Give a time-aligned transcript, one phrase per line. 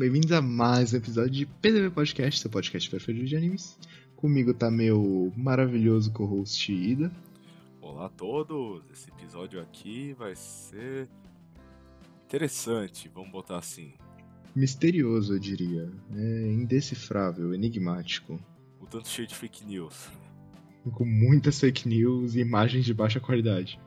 [0.00, 3.78] bem-vindos a mais um episódio de PDV Podcast, seu podcast preferido de animes.
[4.16, 7.12] Comigo tá meu maravilhoso co-host Ida.
[7.82, 11.06] Olá a todos, esse episódio aqui vai ser
[12.24, 13.92] interessante, vamos botar assim.
[14.56, 15.92] Misterioso, eu diria.
[16.16, 18.40] É indecifrável, enigmático.
[18.80, 20.08] O tanto cheio de fake news.
[20.94, 23.78] Com muitas fake news e imagens de baixa qualidade.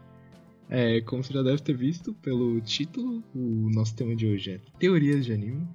[0.70, 4.62] É, como você já deve ter visto pelo título, o nosso tema de hoje é
[4.78, 5.68] teorias de anime.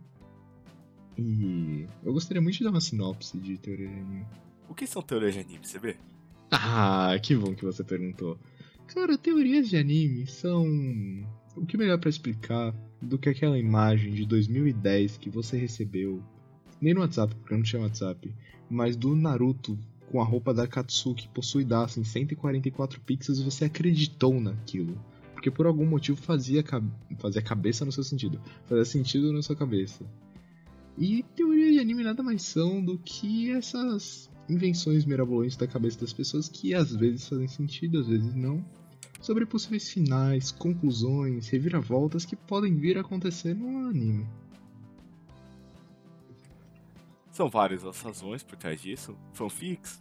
[1.19, 4.27] E eu gostaria muito de dar uma sinopse de teoria de anime.
[4.69, 5.97] O que são teorias de anime, você vê?
[6.51, 8.39] Ah, que bom que você perguntou.
[8.87, 10.65] Cara, teorias de anime são
[11.57, 16.23] o que melhor para explicar do que aquela imagem de 2010 que você recebeu,
[16.81, 18.33] nem no WhatsApp, porque eu não tinha WhatsApp,
[18.71, 19.79] mas do Naruto
[20.11, 24.99] com a roupa da Katsuki possuidaça em 144 pixels e você acreditou naquilo.
[25.35, 26.65] Porque por algum motivo fazia,
[27.19, 28.41] fazia cabeça no seu sentido.
[28.67, 30.05] Fazia sentido na sua cabeça.
[30.99, 36.13] E teorias de anime nada mais são do que essas invenções mirabolantes da cabeça das
[36.13, 38.65] pessoas que às vezes fazem sentido, às vezes não.
[39.21, 44.27] Sobre possíveis finais, conclusões, reviravoltas que podem vir a acontecer no anime.
[47.31, 49.17] São várias as razões por trás disso.
[49.33, 50.01] Fanfics,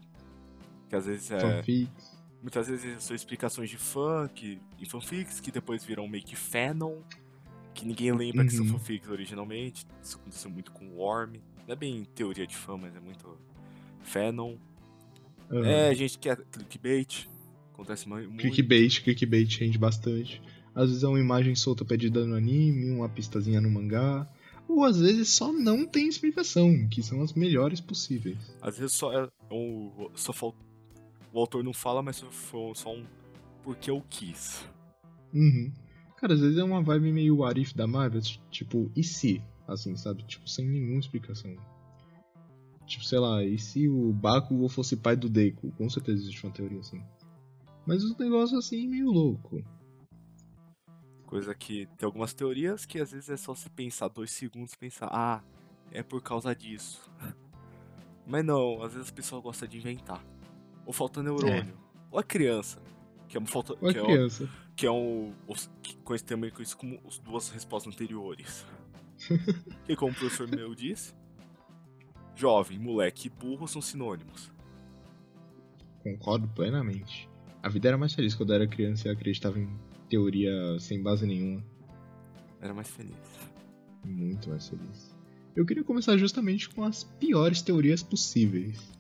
[0.89, 1.39] que às vezes é.
[1.39, 2.17] Fanfics.
[2.42, 7.02] Muitas vezes são explicações de fã que, em fanfics que depois viram meio que fanon,
[7.78, 8.47] que ninguém lembra uhum.
[8.47, 8.72] que são uhum.
[8.73, 9.86] fanfics originalmente.
[10.02, 11.36] Isso aconteceu muito com Worm.
[11.67, 13.38] Não é bem teoria de fã, mas é muito
[14.02, 14.56] fanon.
[15.52, 15.64] Uhum.
[15.64, 17.30] É, gente que é clickbait.
[17.73, 18.36] Acontece muito.
[18.36, 20.42] Clickbait, clickbait rende bastante.
[20.73, 24.28] Às vezes é uma imagem solta pedida no anime, uma pistazinha no mangá
[24.67, 28.38] ou às vezes só não tem explicação, que são as melhores possíveis.
[28.61, 30.58] Às vezes só é um, só falta,
[31.31, 33.05] o autor não fala, mas foi só um
[33.64, 34.67] porque eu quis.
[35.33, 35.71] Uhum.
[36.17, 39.42] Cara, às vezes é uma vibe meio Arif da Marvel, tipo, e se?
[39.67, 40.23] Assim, sabe?
[40.23, 41.55] Tipo, sem nenhuma explicação.
[42.88, 45.72] Tipo, sei lá, e se o Bakugo fosse pai do Deku?
[45.73, 47.04] Com certeza existe uma teoria assim.
[47.86, 49.64] Mas os negócios assim meio louco.
[51.26, 54.77] Coisa que tem algumas teorias que às vezes é só se pensar dois segundos e
[54.77, 55.44] pensar, ah,
[55.92, 57.11] é por causa disso.
[58.26, 60.26] Mas não, às vezes a pessoa gosta de inventar.
[60.86, 61.77] Ou falta neurônio.
[61.77, 61.88] É.
[62.10, 62.82] Ou a criança.
[63.27, 63.73] Que é uma falta.
[63.73, 64.43] Ou que, criança.
[64.43, 65.33] É, que é um.
[65.82, 68.65] Que conhece também isso como as duas respostas anteriores.
[69.88, 71.14] e como o professor meu disse,
[72.36, 74.52] jovem, moleque e burro são sinônimos.
[76.04, 77.30] Concordo plenamente.
[77.61, 79.67] A vida era mais feliz quando eu era criança e acreditava em
[80.08, 81.64] teoria sem base nenhuma.
[82.61, 83.15] Era mais feliz.
[84.05, 85.17] Muito mais feliz.
[85.55, 88.92] Eu queria começar justamente com as piores teorias possíveis.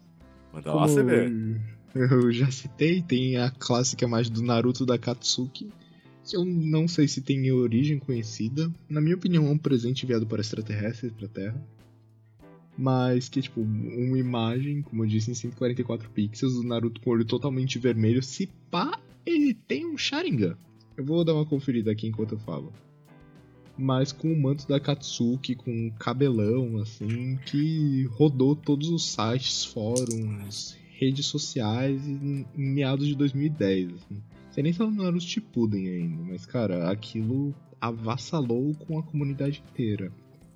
[0.51, 1.76] Manda lá você ver.
[1.97, 5.71] Eu já citei, tem a clássica mais do Naruto da Katsuki.
[6.31, 8.71] Eu não sei se tem origem conhecida.
[8.87, 11.67] Na minha opinião, é um presente enviado para extraterrestres para a Terra.
[12.77, 17.13] Mas que, tipo, uma imagem, como eu disse, em 144 pixels, do Naruto com o
[17.13, 18.21] olho totalmente vermelho.
[18.21, 20.55] Se pá, ele tem um Sharingan.
[20.95, 22.71] Eu vou dar uma conferida aqui enquanto eu falo.
[23.75, 29.65] Mas com o manto da Katsuki, com um cabelão, assim, que rodou todos os sites,
[29.65, 33.93] fóruns, redes sociais em, meados de 2010.
[33.93, 34.23] Assim.
[34.49, 40.11] Você nem sabe no Naruto Shippuden ainda, mas, cara, aquilo avassalou com a comunidade inteira.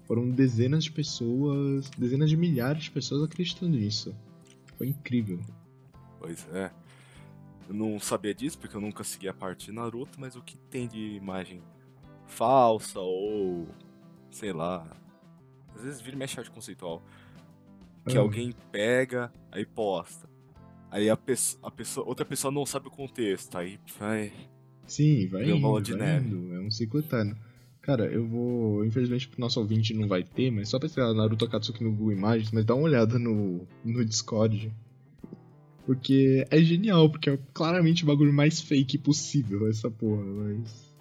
[0.06, 4.16] Foram dezenas de pessoas, dezenas de milhares de pessoas acreditando nisso.
[4.78, 5.40] Foi incrível.
[6.20, 6.72] Pois é.
[7.70, 10.58] Eu não sabia disso porque eu nunca segui a parte de Naruto, mas o que
[10.58, 11.62] tem de imagem
[12.26, 13.68] falsa ou
[14.32, 14.88] sei lá,
[15.76, 17.04] às vezes vira mexe arte conceitual
[18.08, 18.22] que ah.
[18.22, 20.30] alguém pega aí posta.
[20.90, 24.32] Aí a, pessoa, a pessoa, outra pessoa não sabe o contexto, aí vai.
[24.86, 26.28] Sim, vai indo, bola de vai neve.
[26.28, 26.54] Indo.
[26.54, 27.36] É um ciclo eterno.
[27.82, 28.86] Cara, eu vou.
[28.86, 32.12] Infelizmente pro nosso ouvinte não vai ter, mas só pra pesquisar Naruto Akatsuki no Google
[32.12, 34.72] Imagens, mas dá uma olhada no, no Discord.
[35.86, 40.96] Porque é genial, porque é claramente o bagulho mais fake possível, essa porra, mas.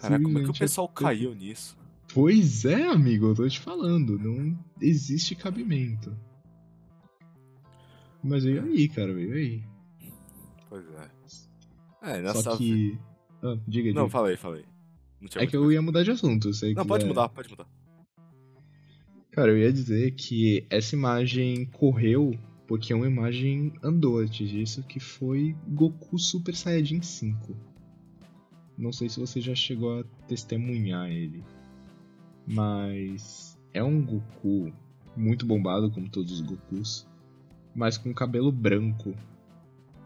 [0.00, 1.00] Caraca, como é que o pessoal é...
[1.00, 1.76] caiu nisso?
[2.16, 6.16] Pois é, amigo, eu tô te falando, não existe cabimento.
[8.24, 9.62] Mas veio aí, cara, veio aí.
[10.66, 11.10] Pois é.
[12.00, 12.40] É, nessa...
[12.40, 12.98] Só que.
[13.42, 14.00] Ah, diga, diga.
[14.00, 14.64] Não, falei, falei.
[15.34, 17.68] é que eu ia mudar de assunto, sei Não, pode mudar, pode mudar.
[19.30, 22.34] Cara, eu ia dizer que essa imagem correu
[22.66, 27.54] porque uma imagem andou antes disso, que foi Goku Super Saiyajin 5.
[28.78, 31.44] Não sei se você já chegou a testemunhar ele.
[32.46, 34.72] Mas é um Goku
[35.16, 37.06] muito bombado, como todos os Gokus,
[37.74, 39.14] mas com cabelo branco.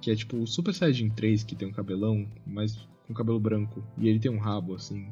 [0.01, 3.85] Que é tipo o Super Saiyajin 3, que tem um cabelão, mas com cabelo branco.
[3.99, 5.09] E ele tem um rabo, assim.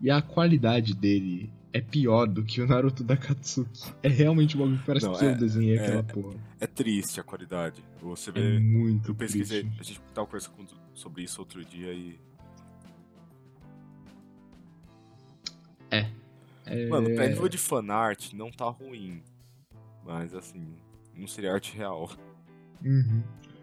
[0.00, 3.92] E a qualidade dele é pior do que o Naruto da Katsuki.
[4.02, 6.36] É realmente um bagulho que parece Não, que é- eu desenhei é- aquela porra.
[6.58, 7.82] É triste a qualidade.
[8.00, 8.58] Você É vê.
[8.60, 9.62] muito eu pesquisei.
[9.64, 9.80] triste.
[9.80, 10.56] A gente tava conversando
[10.94, 12.18] sobre isso outro dia e.
[15.90, 16.10] É...
[16.88, 19.22] Mano, pra nível de fanart não tá ruim.
[20.04, 20.66] Mas assim,
[21.14, 22.10] não seria arte real.
[22.84, 23.22] Uhum.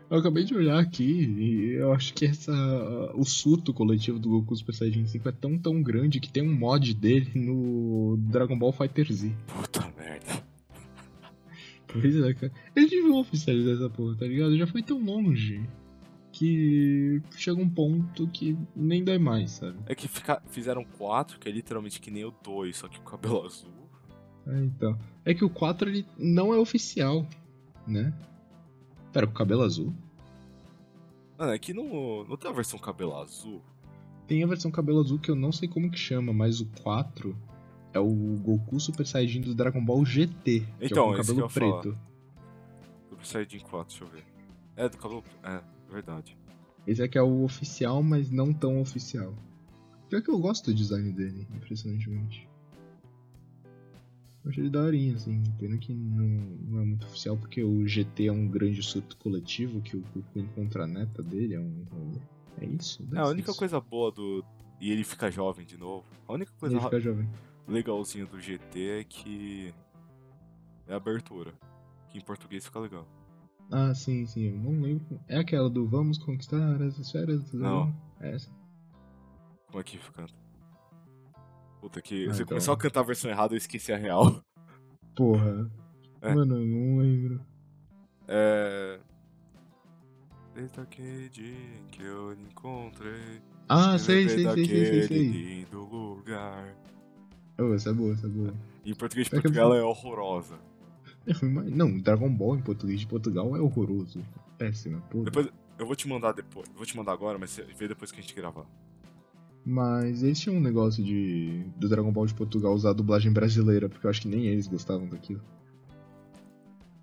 [0.09, 2.51] Eu acabei de olhar aqui e eu acho que essa,
[3.15, 6.53] o surto coletivo do Goku Super Saiyajin 5 é tão tão grande que tem um
[6.53, 9.31] mod dele no Dragon Ball Fighter Z.
[9.48, 10.44] Puta merda.
[11.88, 12.51] Pois é, cara.
[12.75, 14.57] Eles deviam oficializar essa porra, tá ligado?
[14.57, 15.65] Já foi tão longe
[16.42, 19.78] que chega um ponto que nem dói mais, sabe?
[19.86, 23.12] É que fica- fizeram quatro, que é literalmente que nem o dois, só que com
[23.12, 23.70] cabelo azul.
[24.48, 24.98] É, então.
[25.24, 27.28] É que o 4 ele não é oficial,
[27.86, 28.12] né?
[29.14, 29.94] Pera, com cabelo azul?
[31.38, 33.62] Mano, é que não, não tem a versão cabelo azul.
[34.28, 37.38] Tem a versão cabelo azul que eu não sei como que chama, mas o 4
[37.94, 38.10] é o
[38.42, 41.50] Goku Super Saiyajin do Dragon Ball GT, que Então, é o que eu cabelo ia
[41.50, 41.82] falar.
[41.82, 41.98] preto.
[43.10, 44.24] Super Saiyajin 4, deixa eu ver.
[44.76, 45.24] É, do cabelo.
[45.44, 45.62] É,
[45.92, 46.38] verdade.
[46.88, 49.34] Esse aqui é o oficial, mas não tão oficial.
[50.10, 52.50] Pior que eu gosto do design dele, impressionantemente.
[54.44, 55.44] Eu achei ele daorinha, assim.
[55.60, 56.26] Pena que não,
[56.68, 60.40] não é muito oficial, porque o GT é um grande surto coletivo, que o Goku
[60.40, 61.86] encontra a neta dele, é um...
[62.60, 63.08] É isso?
[63.14, 63.60] É, a única isso.
[63.60, 64.44] coisa boa do.
[64.80, 66.06] E ele fica jovem de novo.
[66.28, 67.30] A única coisa Ele fica jovem.
[67.68, 69.74] legalzinha do GT é que.
[70.88, 71.54] É a abertura.
[72.10, 73.08] Que em português fica legal.
[73.72, 75.20] Ah, sim, sim, eu não lembro.
[75.28, 77.96] É aquela do Vamos Conquistar as Esferas do Não.
[78.20, 78.50] É essa.
[79.68, 80.34] Como é que canta?
[81.80, 82.26] Puta que.
[82.28, 82.48] Ah, você então.
[82.50, 84.44] começou a cantar a versão errada, eu esqueci a real.
[85.16, 85.72] Porra.
[86.22, 86.36] É.
[86.36, 87.42] Mano, eu não lembro.
[88.28, 89.00] É.
[90.54, 93.42] Desde aquele dia em que eu encontrei.
[93.70, 95.28] Ah, sei, sei, sei, sei, sei, sei.
[95.30, 96.76] lindo lugar.
[97.58, 98.54] Oh, essa é boa, essa é boa.
[98.86, 100.60] Em português de É eu Portugal fui- é horrorosa.
[101.26, 104.22] Eu fui mais- Não, Dragon Ball em português de Portugal é horroroso.
[104.58, 105.26] Péssima, porra.
[105.26, 105.48] Depois,
[105.78, 106.68] eu vou te mandar depois.
[106.76, 108.66] Vou te mandar agora, mas vê depois que a gente gravar.
[109.64, 113.88] Mas eles tinham um negócio de do Dragon Ball de Portugal usar a dublagem brasileira,
[113.88, 115.42] porque eu acho que nem eles gostavam daquilo.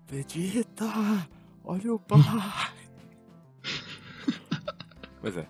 [0.07, 0.85] Vegeta!
[1.63, 2.19] Olha o pai!
[5.23, 5.47] Mas é.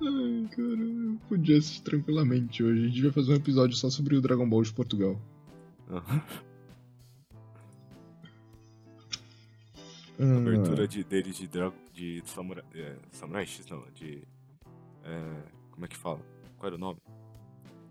[0.00, 2.84] Ai, caramba, eu podia assistir tranquilamente hoje.
[2.84, 5.20] A gente vai fazer um episódio só sobre o Dragon Ball de Portugal.
[5.90, 6.22] Aham.
[10.20, 14.22] Ah, Abertura de, dele de, Drago, de Samurai, é, Samurai X, não, de.
[15.04, 16.20] É, como é que fala?
[16.56, 16.98] Qual era o nome?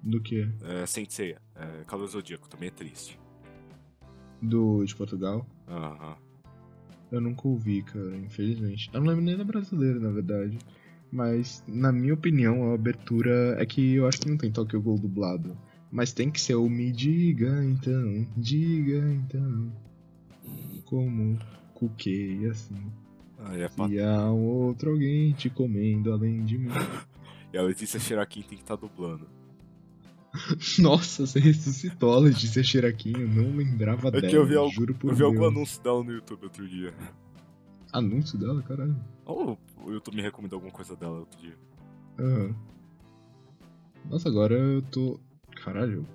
[0.03, 0.47] Do que?
[0.63, 3.19] É, Saint Seiya, é, Cavaleiro Zodíaco, também é triste.
[4.41, 5.47] Do de Portugal?
[5.67, 6.17] Aham.
[7.11, 8.89] Eu nunca ouvi, cara, infelizmente.
[8.93, 10.57] Eu não lembro nem da brasileira, na verdade.
[11.09, 14.99] Mas, na minha opinião, a abertura é que eu acho que não tem Tokyo Ghoul
[14.99, 15.57] dublado.
[15.89, 19.71] Mas tem que ser o Me Diga então, diga então.
[20.83, 21.39] Como
[21.79, 22.75] cuquei assim.
[23.39, 26.69] Ah, e, Se há outro alguém te comendo além de mim.
[27.53, 29.27] e a Letícia Shirakin tem que estar dublando.
[30.79, 34.71] Nossa, você ressuscitou a Letícia Shirakin, eu não lembrava É que dela, eu vi algo-
[34.71, 35.53] juro por Eu vi algum Deus.
[35.53, 36.93] anúncio dela no YouTube outro dia.
[37.93, 38.95] Anúncio dela, caralho.
[39.25, 41.55] Ou o YouTube me recomendou alguma coisa dela outro dia.
[42.19, 42.55] Aham.
[44.09, 45.19] Nossa, agora eu tô.
[45.63, 46.05] Caralho.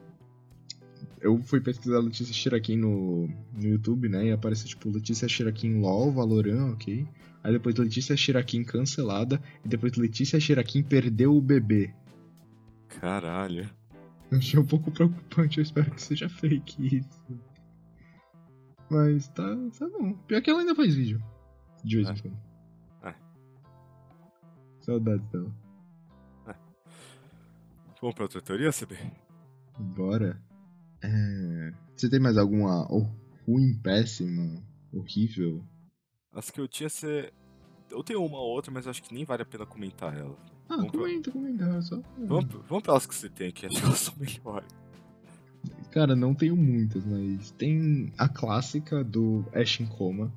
[1.22, 4.26] Eu fui pesquisar Letícia Shirakin no, no YouTube, né?
[4.26, 7.06] E apareceu tipo Letícia Shirakin LOL, Valorant, ok.
[7.44, 9.40] Aí depois Letícia Shirakin cancelada.
[9.64, 11.94] E depois Letícia Shirakin perdeu o bebê.
[12.88, 13.70] Caralho.
[14.30, 17.40] Eu achei um pouco preocupante, eu espero que seja fake isso.
[18.90, 19.44] Mas tá,
[19.78, 20.14] tá bom.
[20.26, 21.22] Pior que ela ainda faz vídeo.
[21.84, 22.16] De vez em É.
[22.20, 22.38] quando.
[23.04, 23.14] É.
[24.80, 25.54] Saudades dela.
[28.00, 28.96] Vamos pra outra teoria, CB?
[29.78, 30.42] Bora.
[31.02, 31.72] É...
[31.96, 33.08] Você tem mais alguma ou-
[33.46, 35.62] ruim, péssima, horrível?
[36.32, 37.32] As que eu tinha ser.
[37.90, 40.36] Eu tenho uma ou outra, mas acho que nem vale a pena comentar ela.
[40.68, 41.64] Ah, Vamos pra- comenta, comenta.
[41.64, 42.00] é Só...
[42.18, 44.68] Vamos, vamos pelas que você tem, que acho que elas são melhores.
[45.90, 50.32] Cara, não tenho muitas, mas tem a clássica do Ash em Coma.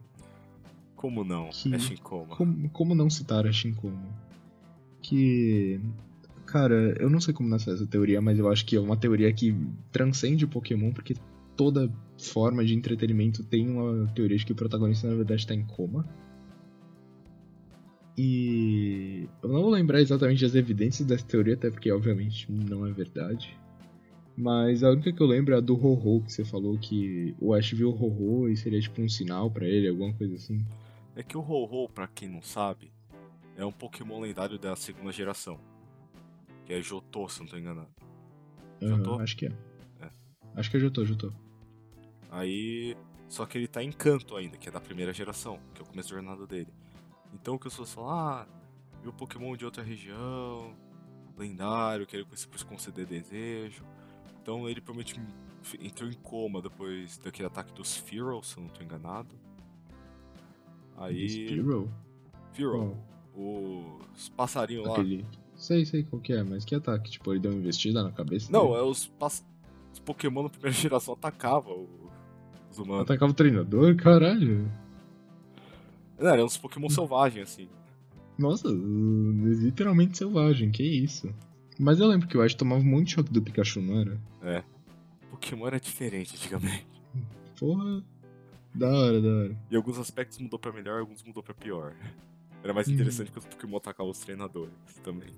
[0.95, 1.49] Como não?
[1.49, 2.35] Que- É Shinkoma.
[2.35, 4.03] Como, como não citar Ash em Coma?
[5.01, 5.79] Que.
[6.55, 9.29] Cara, eu não sei como nasceu essa teoria, mas eu acho que é uma teoria
[9.33, 9.53] que
[9.91, 11.13] transcende o Pokémon, porque
[11.53, 15.65] toda forma de entretenimento tem uma teoria de que o protagonista na verdade está em
[15.65, 16.07] coma.
[18.17, 22.91] E eu não vou lembrar exatamente as evidências dessa teoria, até porque obviamente não é
[22.93, 23.59] verdade.
[24.37, 27.53] Mas a única que eu lembro é a do Ho-Ho, que você falou que o
[27.53, 30.65] Ash viu o Ho-Ho e seria tipo um sinal pra ele, alguma coisa assim.
[31.17, 32.93] É que o Ho-Ho, pra quem não sabe,
[33.57, 35.59] é um Pokémon lendário da segunda geração.
[36.65, 37.89] Que é Jotô, se não tô enganado.
[38.81, 39.19] Já Aham, tô?
[39.19, 39.51] Acho que é.
[40.01, 40.09] É.
[40.55, 41.31] Acho que eu já tô, já tô.
[42.31, 42.95] Aí.
[43.27, 45.87] Só que ele tá em canto ainda, que é da primeira geração, que é o
[45.87, 46.71] começo da jornada dele.
[47.33, 48.47] Então o que as pessoas falam, ah,
[49.01, 50.75] viu Pokémon de outra região,
[51.37, 53.83] lendário, quero conhecer por conceder desejo.
[54.41, 55.19] Então ele provavelmente
[55.63, 59.35] f- entrou em coma depois daquele ataque dos Fearow, se eu não tô enganado.
[60.97, 61.27] Aí.
[61.47, 61.89] Spearow?
[62.53, 62.97] Fearow,
[63.33, 63.99] Qual?
[64.13, 64.93] os passarinhos lá.
[64.93, 65.25] Aquele.
[65.55, 67.11] Sei, sei qual que é, mas que ataque?
[67.11, 68.51] Tipo, ele deu uma investida na cabeça?
[68.51, 68.79] Não, dele?
[68.79, 69.45] é os, pass...
[69.93, 71.87] os Pokémon da primeira geração atacavam
[72.69, 73.03] os humanos.
[73.03, 73.95] Atacava o treinador?
[73.95, 74.71] Caralho.
[76.19, 77.69] Não, eram uns Pokémon selvagens, assim.
[78.37, 81.33] Nossa, literalmente selvagem, que isso.
[81.79, 84.63] Mas eu lembro que o Ash tomava de choque do Pikachu, não era?
[85.29, 86.87] Pokémon era diferente antigamente.
[87.59, 88.03] Porra.
[88.73, 89.57] Da hora, da hora.
[89.71, 91.95] Em alguns aspectos mudou pra melhor, alguns mudou pra pior.
[92.65, 92.95] Era mais Uhum.
[92.95, 95.29] interessante que os Pokémon atacavam os treinadores também.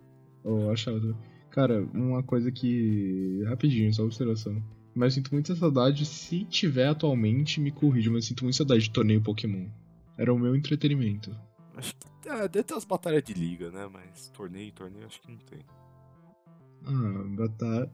[0.46, 1.14] Eu achava.
[1.52, 3.44] Cara, uma coisa que.
[3.48, 4.64] Rapidinho, só observação.
[4.96, 6.06] Mas eu sinto muita saudade.
[6.06, 9.68] Se tiver atualmente, me corrija, mas eu sinto muita saudade de torneio Pokémon.
[10.18, 11.36] Era o meu entretenimento.
[11.76, 13.90] Acho que é, deve ter umas batalhas de liga, né?
[13.92, 15.60] Mas torneio, torneio, acho que não tem.
[16.86, 17.92] Ah, batalha.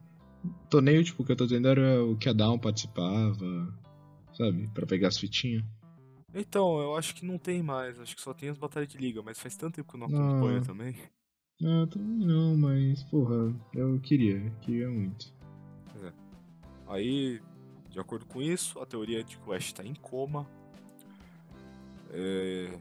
[0.69, 3.73] Torneio, tipo, que eu tô dizendo era o que a Down participava.
[4.33, 4.67] Sabe?
[4.75, 5.63] Pra pegar as fitinhas.
[6.33, 7.99] Então, eu acho que não tem mais.
[7.99, 10.07] Acho que só tem as batalhas de liga, mas faz tanto tempo que eu não
[10.07, 10.65] acompanho Ah.
[10.65, 10.95] também.
[11.63, 14.49] Ah, também não, mas, porra, eu queria.
[14.61, 15.31] Queria muito.
[16.87, 17.41] Aí,
[17.89, 20.47] de acordo com isso, a teoria é de que o Ash tá em coma.
[22.11, 22.77] É...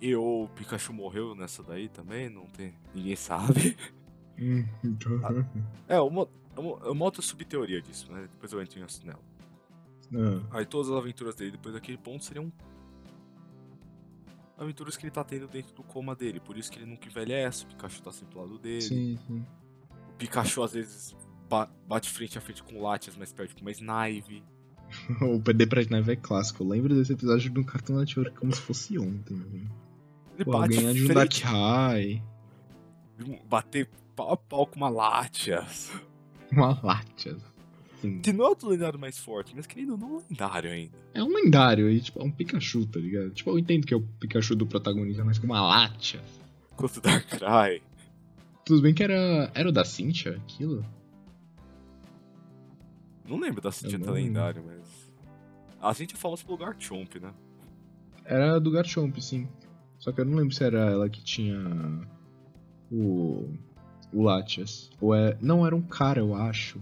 [0.00, 2.74] E ou o Pikachu morreu nessa daí também, não tem.
[2.94, 3.76] Ninguém sabe.
[4.38, 5.12] Hum, então.
[5.86, 8.22] É, uma, uma, uma outra subteoria disso, né?
[8.32, 9.20] Depois eu entro nela.
[10.12, 12.50] Ah, Aí todas as aventuras dele depois daquele ponto seriam
[14.60, 16.38] aventuras que ele tá tendo dentro do coma dele.
[16.40, 18.82] Por isso que ele nunca envelhece, o Pikachu tá sempre do lado dele.
[18.82, 19.44] sim, sim.
[20.10, 21.16] O Pikachu às vezes
[21.48, 24.42] ba- bate frente a frente com o Latias, mas perde com uma Snive.
[25.22, 26.62] o PD pra Snipe é clássico.
[26.62, 29.36] Eu lembro desse episódio do Cartoon Network como se fosse ontem.
[29.36, 29.70] velho.
[30.34, 32.22] Ele Pô, bate ganhar de um High.
[33.48, 35.90] bater pau a pau com uma Latias.
[36.52, 37.40] Uma Latias.
[38.00, 38.20] Sim.
[38.34, 40.98] Não é o lendário mais forte, mas querendo ou não, é um lendário ainda.
[41.14, 43.30] É um lendário e, tipo, é um Pikachu, tá ligado?
[43.30, 46.40] Tipo, eu entendo que é o Pikachu do protagonista, mas com uma Latias.
[46.76, 47.82] Quanto o Darkrai.
[48.64, 49.50] Tudo bem que era.
[49.54, 50.84] Era o da Cynthia, aquilo?
[53.30, 55.12] Não lembro da Cintia ter não lendário, mas.
[55.80, 57.32] A Cintia é famosa pelo Garchomp, né?
[58.24, 59.48] Era do Garchomp, sim.
[59.98, 61.58] Só que eu não lembro se era ela que tinha.
[62.90, 63.52] O.
[64.12, 64.90] O Latias.
[65.00, 65.36] Ou é.
[65.40, 66.80] Não, era um cara, eu acho.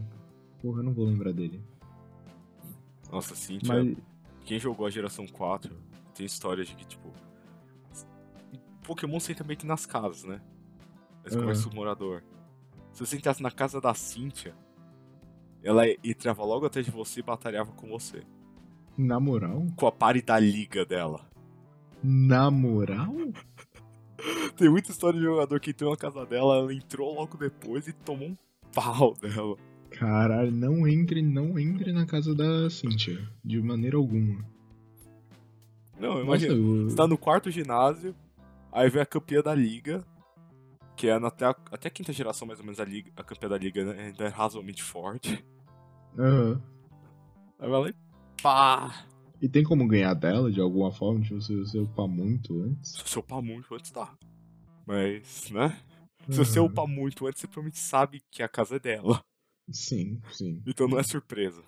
[0.61, 1.62] Porra, eu não vou lembrar dele.
[3.11, 3.85] Nossa, Cintia.
[3.85, 3.97] Mas.
[4.45, 5.77] Quem jogou a geração 4
[6.15, 7.12] tem histórias de que, tipo.
[8.83, 10.41] Pokémon senta meio que nas casas, né?
[11.23, 11.43] Eles Aham.
[11.43, 12.23] conversam com o morador.
[12.93, 14.55] Se você entrasse na casa da Cynthia,
[15.62, 18.23] ela entrava logo atrás de você e batalhava com você.
[18.97, 19.67] Na moral?
[19.77, 21.29] Com a pare da liga dela.
[22.03, 23.15] Na moral?
[24.57, 27.93] Tem muita história de jogador que entrou na casa dela, ela entrou logo depois e
[27.93, 28.37] tomou um
[28.73, 29.57] pau dela.
[29.99, 33.19] Caralho, não entre, não entre na casa da Cynthia.
[33.45, 34.45] De maneira alguma.
[35.99, 36.55] Não, Nossa, imagina.
[36.55, 36.88] eu...
[36.88, 38.14] Você tá no quarto ginásio,
[38.71, 40.07] aí vem a campeã da liga,
[40.95, 43.49] que é até a, até a quinta geração mais ou menos a, liga, a campeã
[43.49, 45.45] da liga né, ainda é razoavelmente forte.
[46.17, 46.62] Aham.
[47.59, 47.95] Aí vai lá e
[48.40, 49.05] pá!
[49.43, 51.21] E tem como ganhar dela de alguma forma?
[51.23, 52.93] Tipo, se você upar muito antes?
[52.93, 54.12] Se você upar muito antes, dá.
[54.87, 55.76] Mas, né?
[56.31, 59.25] Se você upar muito antes, você provavelmente sabe que a casa é dela.
[59.71, 60.63] Sim, sim.
[60.67, 61.63] Então não é surpresa.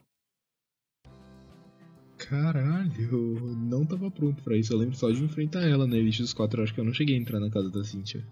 [2.17, 4.73] Caralho, eu não tava pronto pra isso.
[4.73, 6.61] Eu lembro só de enfrentar ela na Elite dos 4.
[6.61, 8.25] Eu acho que eu não cheguei a entrar na casa da Cynthia.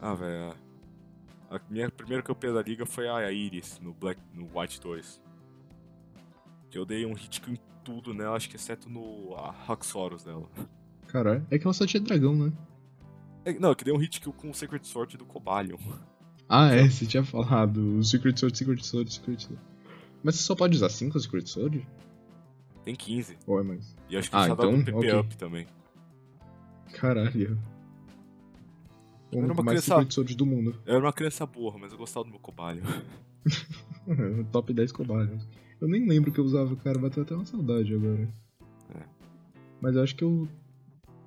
[0.00, 0.54] Ah, velho.
[1.48, 5.22] A minha primeira campeã da liga foi a Iris no, Black, no White 2.
[6.70, 10.24] Que eu dei um hit kill em tudo nela, acho que exceto no a Haxorus
[10.24, 10.48] dela.
[11.06, 12.52] Caralho, é que ela só tinha dragão, né?
[13.44, 15.78] É, Não, que dei um hit kill com o Secret Sword do Cobalion.
[16.54, 17.96] Ah, é, você tinha falado.
[17.98, 19.62] O Secret Sword, Secret Sword, Secret Sword.
[20.22, 21.86] Mas você só pode usar 5 Secret Sword?
[22.84, 23.38] Tem 15.
[23.46, 23.96] Ou é mais?
[24.10, 25.14] E acho que Ah, então, PP ok.
[25.20, 25.66] Up também.
[26.92, 27.58] Caralho.
[29.32, 30.78] O Era uma mais criança- Secret Sword do mundo.
[30.84, 32.84] Eu era uma criança burra, mas eu gostava do meu Cobalion.
[34.52, 35.46] Top 10 cobalhos.
[35.80, 38.28] Eu nem lembro que eu usava, cara, bateu até uma saudade agora.
[38.94, 39.02] É.
[39.80, 40.46] Mas eu acho que eu.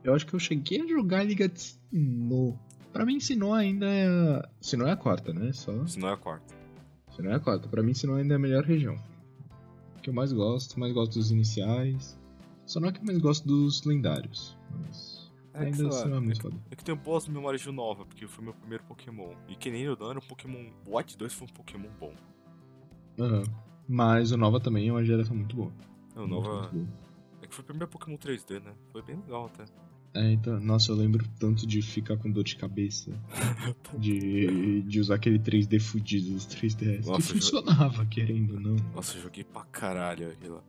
[0.03, 2.57] Eu acho que eu cheguei a jogar Liga de Sinnoh.
[2.95, 4.41] Pra mim, Sinnoh ainda é.
[4.61, 5.51] Sinnoh é a quarta, né?
[5.51, 5.85] Só.
[5.85, 6.55] Se não é a quarta.
[7.13, 7.67] Sinnoh é a quarta.
[7.67, 8.97] Pra mim, Sinnoh ainda é a melhor região.
[10.01, 12.17] Que eu mais gosto, mais gosto dos iniciais.
[12.65, 14.57] Só não é que eu mais gosto dos lendários.
[14.79, 15.29] Mas.
[15.53, 16.55] É Ainda assim não é é muito que- foda.
[16.71, 19.33] é que eu tenho boas memórias de Nova, porque foi meu primeiro Pokémon.
[19.49, 20.69] E que nem era um Pokémon.
[20.87, 22.13] O White 2 foi um Pokémon bom.
[23.19, 23.43] Aham.
[23.89, 25.71] Mas o Nova também é uma geração muito boa.
[26.15, 26.61] Muito, Nova.
[26.61, 26.87] muito boa.
[27.41, 28.73] É que foi o primeiro Pokémon 3D, né?
[28.93, 29.65] Foi bem legal até.
[30.15, 33.11] É, então, nossa, eu lembro tanto de ficar com dor de cabeça.
[33.99, 37.05] de, de usar aquele 3D fudido dos 3DS.
[37.05, 38.77] Nossa, que funcionava, querendo não.
[38.93, 40.63] Nossa, eu joguei pra caralho aquilo.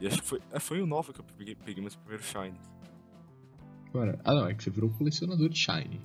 [0.00, 0.40] E acho que foi.
[0.50, 2.70] É, foi o Nova que eu peguei, peguei meus primeiros Shines.
[3.92, 6.00] Cara, ah não, é que você virou colecionador de Shine.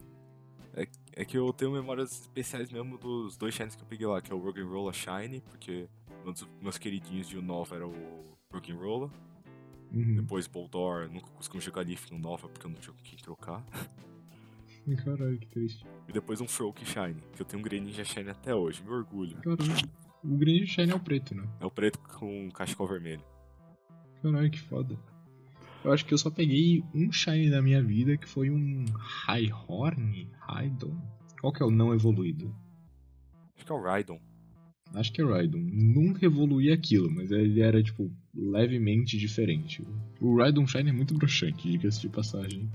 [1.18, 4.32] É que eu tenho memórias especiais mesmo dos dois Shines que eu peguei lá, que
[4.32, 5.88] é o Rock'n'Rolla Shine, porque
[6.26, 9.10] um dos meus queridinhos de Nova era o Rock'n'Rolla.
[9.94, 10.16] Uhum.
[10.16, 13.66] Depois Boldor, nunca consegui jogar Leaf no Nova porque eu não tinha com quem trocar.
[15.04, 15.86] Caralho, que triste.
[16.08, 19.38] E depois um Froak Shine, que eu tenho um Greninja Shine até hoje, me orgulho.
[19.38, 19.90] Caralho.
[20.24, 21.48] O grande Shine é o preto, né?
[21.60, 23.24] É o preto com cachecol vermelho.
[24.22, 24.98] Caralho, que foda.
[25.84, 28.86] Eu acho que eu só peguei um Shine na minha vida, que foi um
[29.28, 30.32] Highhorn?
[30.40, 30.96] Raidon?
[31.40, 32.56] Qual que é o não evoluído?
[33.56, 34.20] Acho que é o Raidon.
[34.94, 35.60] Acho que é Raidon.
[35.60, 39.86] Nunca evoluí aquilo, mas ele era, tipo, levemente diferente.
[40.22, 42.70] O Raidon Shine é muito broxante, diga-se de passagem.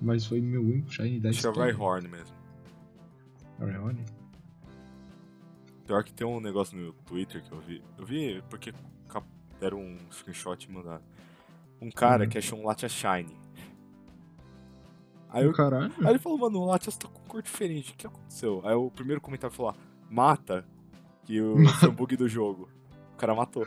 [0.00, 1.72] Mas foi meu único Shine da Acho que é o história.
[1.72, 2.36] Rhyhorn mesmo.
[3.58, 4.04] Rhyhorn?
[5.86, 7.82] Pior que tem um negócio no Twitter que eu vi.
[7.96, 8.74] Eu vi porque
[9.58, 11.02] deram um screenshot e mandaram.
[11.80, 12.28] Um cara Uhum.
[12.30, 13.34] que achou um Latias Shine.
[15.30, 15.52] Aí, eu,
[16.04, 17.92] aí ele falou, mano, o Latias tá com cor diferente.
[17.92, 18.60] O que aconteceu?
[18.64, 19.76] Aí o primeiro comentário falou, ah,
[20.10, 20.64] mata.
[21.24, 22.68] Que o foi um bug do jogo.
[23.14, 23.66] O cara matou.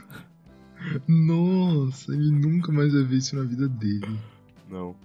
[1.08, 4.20] Nossa, ele nunca mais vai ver isso na vida dele.
[4.70, 4.96] Não.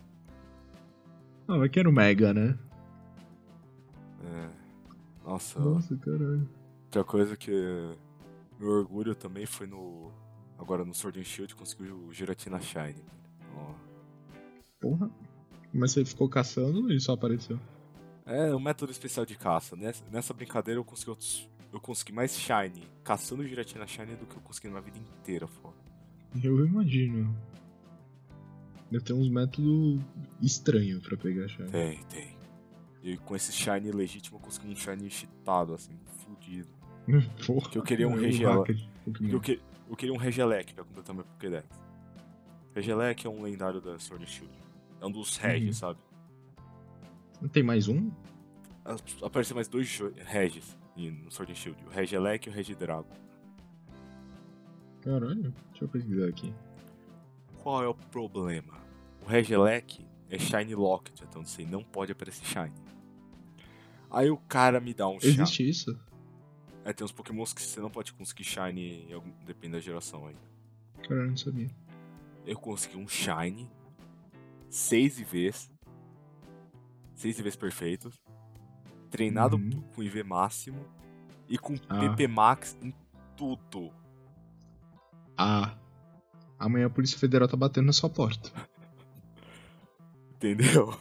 [1.49, 2.57] Ah, mas que era o Mega, né?
[4.25, 4.49] É.
[5.25, 6.49] Nossa, Nossa, caralho.
[6.85, 7.51] outra coisa que.
[8.59, 10.13] Meu orgulho também foi no.
[10.59, 13.05] Agora no Sword and Shield conseguiu o Giratina Shine.
[13.57, 13.75] Ó.
[14.81, 15.11] Porra.
[15.73, 17.59] Mas você ficou caçando ou ele só apareceu?
[18.27, 19.77] É um método especial de caça.
[20.11, 24.43] Nessa, brincadeira eu consegui, outros- eu consegui mais Shine caçando Giratina Shine do que eu
[24.43, 25.77] consegui na vida inteira, foda.
[26.43, 27.37] Eu imagino.
[28.91, 30.01] Deve ter uns métodos
[30.41, 31.71] estranhos pra pegar chave.
[31.71, 32.35] Tem, tem.
[33.03, 36.69] E com esse Shine legítimo eu consegui um Shine cheatado, assim, fudido.
[37.47, 37.69] Porra.
[37.71, 38.65] Que eu queria um Pokémon.
[39.31, 39.61] Eu, que,
[39.91, 41.67] eu queria um Regelec pra completar meu Pokédex.
[42.75, 44.53] Regelec é um lendário da Sword Shield.
[45.01, 45.89] É um dos Regis, Uhum.
[45.89, 46.01] sabe?
[47.45, 48.11] Não tem mais um?
[49.23, 51.85] Apareceu mais dois Regis no Sword and Shield.
[51.85, 53.07] O Regelec e o Regidrago.
[55.03, 55.55] Caralho.
[55.69, 56.55] Deixa eu pesquisar aqui.
[57.63, 58.81] Qual é o problema?
[59.23, 62.73] O Regelec é Shine Locket, até onde sei, não pode aparecer Shine.
[64.11, 65.35] Aí o cara me dá um Shine.
[65.35, 66.01] Existe isso?
[66.83, 70.41] É, tem uns Pokémons que você não pode conseguir Shine, algum- depende da geração ainda.
[71.07, 71.69] Caralho, não sabia.
[72.47, 73.71] Eu consegui um Shine,
[74.71, 75.71] 6 IVs,
[77.15, 78.21] 6 IVs perfeitos,
[79.11, 79.83] treinado Uhum.
[79.95, 80.85] com IV máximo
[81.49, 82.01] e com Ah.
[82.01, 82.93] PP Max em
[83.37, 83.93] tudo.
[85.37, 85.77] Ah.
[86.59, 88.51] Amanhã a Polícia Federal tá batendo na sua porta.
[90.37, 90.97] Entendeu?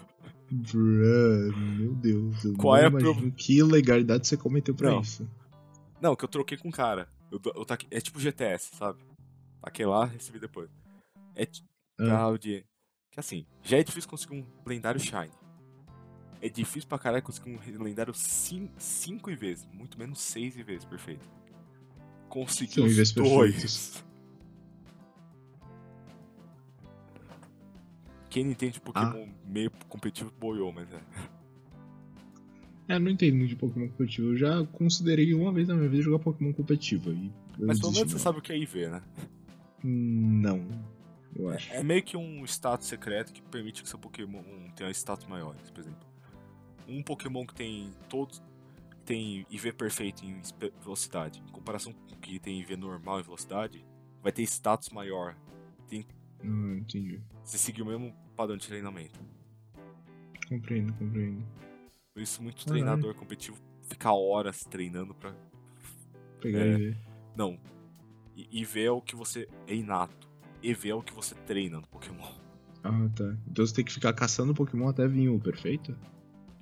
[0.52, 2.44] Bruh, meu Deus.
[2.46, 5.02] Eu Qual é a pro- que ilegalidade você cometeu pra Não.
[5.02, 5.28] isso.
[6.02, 7.08] Não, que eu troquei com o cara.
[7.32, 9.00] Eu, eu taquei- é tipo GTS, sabe?
[9.62, 10.70] Taquei lá, recebi depois.
[11.36, 11.68] É tipo
[12.00, 12.36] Ah.
[12.40, 12.64] de.
[13.12, 15.32] Que assim, já é difícil conseguir um lendário Shine.
[16.44, 21.26] É difícil pra caralho conseguir um lendário 5 IVs, muito menos 6 IVs, perfeito.
[22.28, 23.14] Consegui São os dois.
[23.14, 24.04] perfeitos.
[28.30, 29.06] Quem não entende Ah.
[29.06, 31.00] Pokémon meio competitivo boiou, mas é.
[32.90, 34.32] É, não entendo muito de Pokémon competitivo.
[34.32, 37.10] Eu já considerei uma vez na minha vida jogar Pokémon competitivo.
[37.12, 39.02] E Mas pelo menos você sabe o que é IV, né?
[39.82, 40.68] Não.
[41.34, 41.72] Eu acho.
[41.72, 44.44] É meio que um status secreto que permite que seu Pokémon
[44.76, 46.13] tenha status maiores, por exemplo.
[46.88, 48.42] Um Pokémon que tem todos
[49.06, 50.42] tem IV perfeito em
[50.82, 53.86] velocidade, em comparação com o que tem IV normal em velocidade,
[54.22, 55.36] vai ter status maior.
[55.92, 57.22] Ah, entendi.
[57.44, 59.20] Se seguir o mesmo padrão de treinamento.
[60.50, 61.46] Compreendo, compreendo.
[62.14, 62.84] Por isso muito Caralho.
[62.84, 65.34] treinador competitivo fica horas treinando pra.
[66.42, 66.74] Pegar É.
[66.74, 66.98] e ver.
[67.36, 67.58] Não.
[68.36, 70.30] IV é o que você é inato.
[70.62, 72.32] EV é o que você treina no Pokémon.
[72.84, 73.38] Ah, tá.
[73.48, 75.96] Então você tem que ficar caçando Pokémon até vir o perfeito?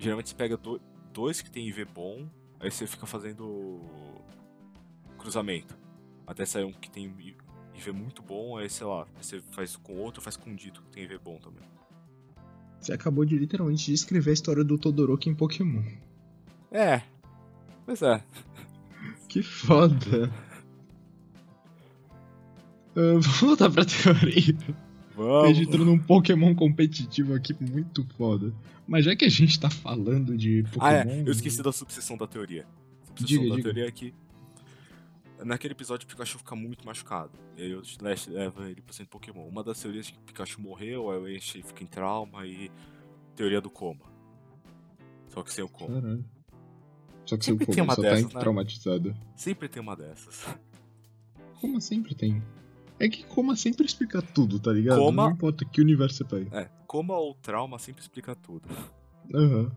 [0.02, 0.80] Geralmente você pega do-
[1.12, 3.80] dois que tem IV bom, aí você fica fazendo
[5.16, 5.76] cruzamento.
[6.26, 7.06] Até sair um que tem
[7.74, 10.90] IV muito bom, aí sei lá, você faz com outro, faz com um dito que
[10.90, 11.62] tem IV bom também.
[12.80, 15.84] Você acabou de literalmente descrever a história do Todoroki em Pokémon.
[16.72, 17.02] É.
[17.86, 18.22] Pois é.
[19.28, 20.30] Que foda.
[22.94, 24.56] Ah, vamos voltar pra teoria.
[25.14, 25.50] Vamos.
[25.50, 28.52] A gente entrou num Pokémon competitivo aqui muito foda.
[28.86, 30.84] Mas já que a gente tá falando de Pokémon.
[30.84, 32.66] Ah, é, eu esqueci da subseção da teoria.
[33.02, 33.62] A subseção Diga, da diga.
[33.62, 34.14] teoria é que
[35.44, 37.32] naquele episódio o Pikachu fica muito machucado.
[37.56, 39.46] E aí o Slash leva ele pro centro Pokémon.
[39.46, 42.70] Uma das teorias é que o Pikachu morreu, aí o Ash fica em trauma e
[43.36, 44.12] teoria do coma.
[45.28, 46.00] Só que sem o coma.
[46.00, 46.24] Caralho.
[47.24, 48.40] Só que seu Sempre tem Pokémon uma só dessas, tá né?
[48.40, 49.16] traumatizado.
[49.36, 50.46] Sempre tem uma dessas.
[51.60, 52.42] Coma sempre tem.
[53.04, 54.98] É que coma sempre explica tudo, tá ligado?
[54.98, 56.56] Coma- Não importa que universo você pega.
[56.56, 58.68] É, coma ou trauma sempre explica tudo.
[59.34, 59.72] Aham.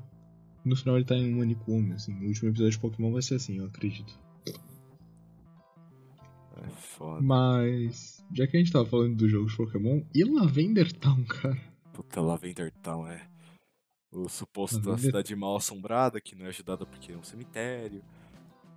[0.64, 2.14] No final ele tá em um manicômio, assim.
[2.14, 4.18] No último episódio de Pokémon vai ser assim, eu acredito.
[6.64, 7.22] É foda.
[7.22, 8.24] Mas.
[8.34, 11.58] Já que a gente tava falando do jogo de Pokémon, e Lavender Town, cara?
[11.94, 13.28] Puta, Lavender Town é.
[14.12, 18.02] O suposto da Lavender- cidade mal assombrada, que não é ajudada porque é um cemitério.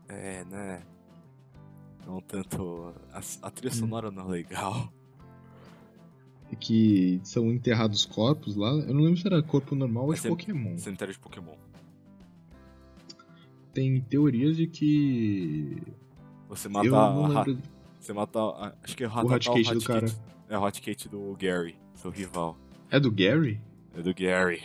[0.08, 0.82] É, né?
[2.08, 2.92] Não tanto.
[3.12, 3.76] A, a trilha Hum.
[3.78, 4.90] sonora não é legal.
[6.58, 8.70] Que são enterrados corpos lá.
[8.70, 10.78] Eu não lembro se era corpo normal ou É de Pokémon.
[10.78, 11.54] Cemitério de Pokémon.
[13.74, 15.76] Tem teorias de que.
[16.48, 16.88] Você eu mata.
[16.88, 17.62] não a, ra- lembro.
[18.00, 18.38] você mata.
[18.40, 20.06] a- acho que é o O Hotkate do cara.
[20.48, 22.56] É o Hotkate do Gary, seu rival.
[22.90, 23.60] É do Gary?
[23.94, 24.62] É do Gary.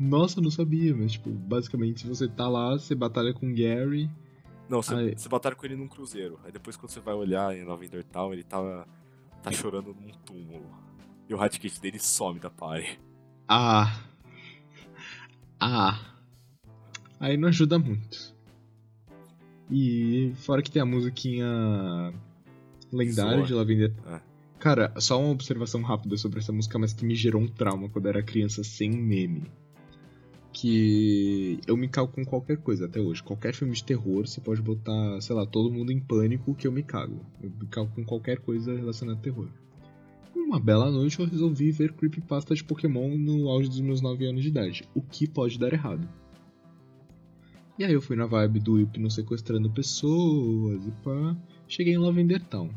[0.00, 3.54] Nossa, eu não sabia, mas tipo, basicamente se você tá lá, você batalha com o
[3.54, 4.08] Gary.
[4.68, 6.38] Não, você, você batalha com ele num cruzeiro.
[6.44, 8.86] Aí depois quando você vai olhar em Lavender Town, ele tá,
[9.42, 10.66] tá chorando num túmulo.
[11.28, 13.00] E o Hotkate dele some da party.
[13.48, 14.00] Ah.
[15.60, 16.00] Ah.
[17.20, 18.34] Aí não ajuda muito.
[19.70, 22.12] E fora que tem a musiquinha
[22.92, 23.92] lendária de Lavender.
[24.06, 24.20] É.
[24.58, 28.08] Cara, só uma observação rápida sobre essa música, mas que me gerou um trauma quando
[28.08, 29.50] era criança sem meme.
[30.58, 33.22] Que eu me cago com qualquer coisa até hoje.
[33.22, 36.72] Qualquer filme de terror, você pode botar, sei lá, todo mundo em pânico que eu
[36.72, 37.20] me cago.
[37.42, 39.50] Eu me cago com qualquer coisa relacionada a terror.
[40.34, 44.42] Uma bela noite eu resolvi ver creepypasta de Pokémon no auge dos meus 9 anos
[44.42, 44.88] de idade.
[44.94, 46.08] O que pode dar errado?
[47.78, 51.36] E aí eu fui na vibe do Hypno sequestrando pessoas e pá.
[51.68, 52.70] Cheguei em Lavender Town.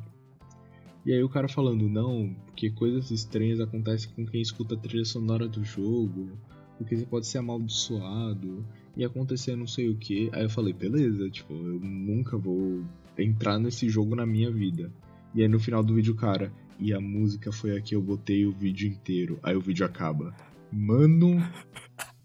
[1.05, 5.05] E aí o cara falando, não, porque coisas estranhas acontecem com quem escuta a trilha
[5.05, 6.37] sonora do jogo,
[6.79, 8.65] porque você pode ser amaldiçoado,
[8.95, 10.29] e acontecer não sei o que.
[10.33, 12.83] Aí eu falei, beleza, tipo, eu nunca vou
[13.17, 14.91] entrar nesse jogo na minha vida.
[15.35, 18.45] E aí no final do vídeo, cara, e a música foi a que eu botei
[18.45, 19.37] o vídeo inteiro.
[19.43, 20.33] Aí o vídeo acaba.
[20.71, 21.37] Mano,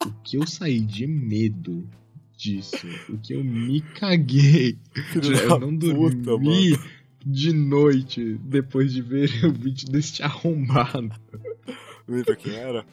[0.06, 1.86] o que eu saí de medo
[2.36, 4.78] disso, o que eu me caguei.
[5.48, 6.78] Eu não dormi
[7.24, 11.10] de noite depois de ver o vídeo desse arrombado.
[12.06, 12.86] Lembra quem era?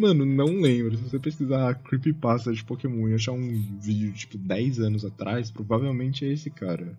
[0.00, 0.96] Mano, não lembro.
[0.96, 6.24] Se você pesquisar creepypasta de Pokémon e achar um vídeo tipo 10 anos atrás, provavelmente
[6.24, 6.98] é esse cara.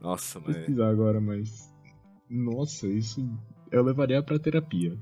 [0.00, 0.56] Nossa, mas.
[0.56, 1.72] pesquisar agora, mas.
[2.28, 3.24] Nossa, isso
[3.70, 4.98] eu levaria pra terapia.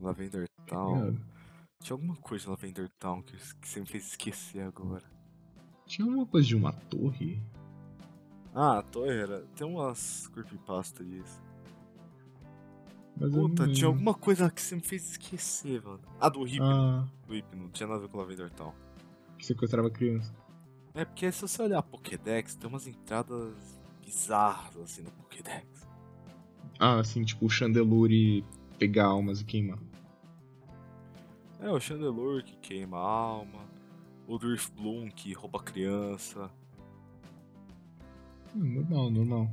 [0.00, 0.94] Lavender tá Town.
[0.94, 1.26] ligado?
[1.82, 5.04] Tinha alguma coisa em Lavender Town que, que você me fez esquecer agora.
[5.84, 7.38] Tinha alguma coisa de uma torre?
[8.54, 9.42] Ah, a torre era.
[9.54, 11.41] Tem umas creepypasta disso.
[13.16, 16.00] Mas Puta, tinha alguma coisa que você me fez esquecer, mano.
[16.20, 16.64] Ah, do Hipno.
[16.64, 17.62] Ah, Do Hipno.
[17.64, 18.72] Não tinha nada a ver com Lavender Town.
[19.38, 20.34] que sequestrava criança.
[20.94, 23.54] É porque se você olhar a Pokédex, tem umas entradas
[24.04, 25.86] bizarras assim no Pokédex.
[26.78, 28.44] Ah, assim, tipo o Chandelure
[28.78, 29.78] pegar almas e queimar.
[31.60, 33.60] É, o Chandelure que queima a alma.
[34.26, 36.50] O Drifbloom que rouba a criança.
[38.54, 39.50] Hum, normal, normal.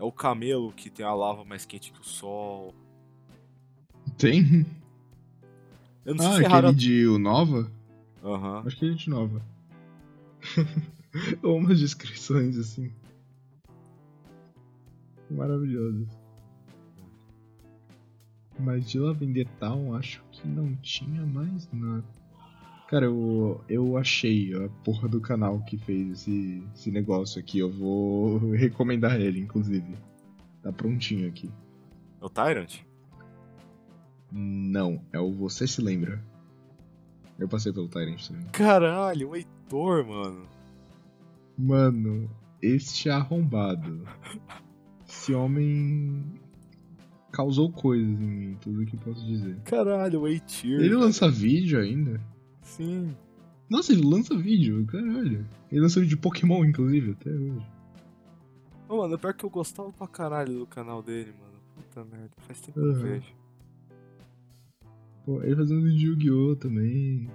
[0.00, 2.74] É o Camelo que tem a lava mais quente que o sol.
[4.16, 4.64] Tem?
[6.06, 7.70] Eu não sei Ah, se é aquele de Nova?
[8.24, 8.62] Aham.
[8.66, 9.42] Acho que é de Nova.
[11.42, 12.90] Ou umas descrições assim.
[15.30, 16.08] Maravilhosas.
[18.58, 22.04] Mas de Lavender Town, acho que não tinha mais nada.
[22.90, 27.60] Cara, eu, eu achei a porra do canal que fez esse, esse negócio aqui.
[27.60, 29.96] Eu vou recomendar ele, inclusive.
[30.60, 31.48] Tá prontinho aqui.
[32.20, 32.80] É o Tyrant?
[34.32, 36.20] Não, é o Você Se Lembra.
[37.38, 38.46] Eu passei pelo Tyrant também.
[38.46, 40.48] Caralho, o Heitor, mano.
[41.56, 42.28] Mano,
[42.60, 44.04] este arrombado.
[45.08, 46.24] Esse homem
[47.30, 49.60] causou coisas em mim, tudo que eu posso dizer.
[49.60, 50.80] Caralho, o Heitor.
[50.80, 52.20] Ele lança vídeo ainda?
[52.62, 53.14] Sim.
[53.68, 55.46] Nossa, ele lança vídeo, caralho.
[55.70, 57.66] Ele lança vídeo de Pokémon, inclusive, até hoje.
[58.88, 61.50] Ô, mano, pior que eu gostava pra caralho do canal dele, mano.
[61.76, 63.02] Puta merda, faz tempo que eu não Uhum.
[63.08, 63.34] vejo.
[65.24, 66.56] Pô, ele fazendo vídeo de Yu-Gi-Oh!
[66.56, 67.30] também.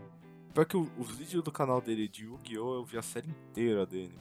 [0.54, 2.76] Pior que o- os vídeos do canal dele de Yu-Gi-Oh!
[2.76, 4.14] eu vi a série inteira dele.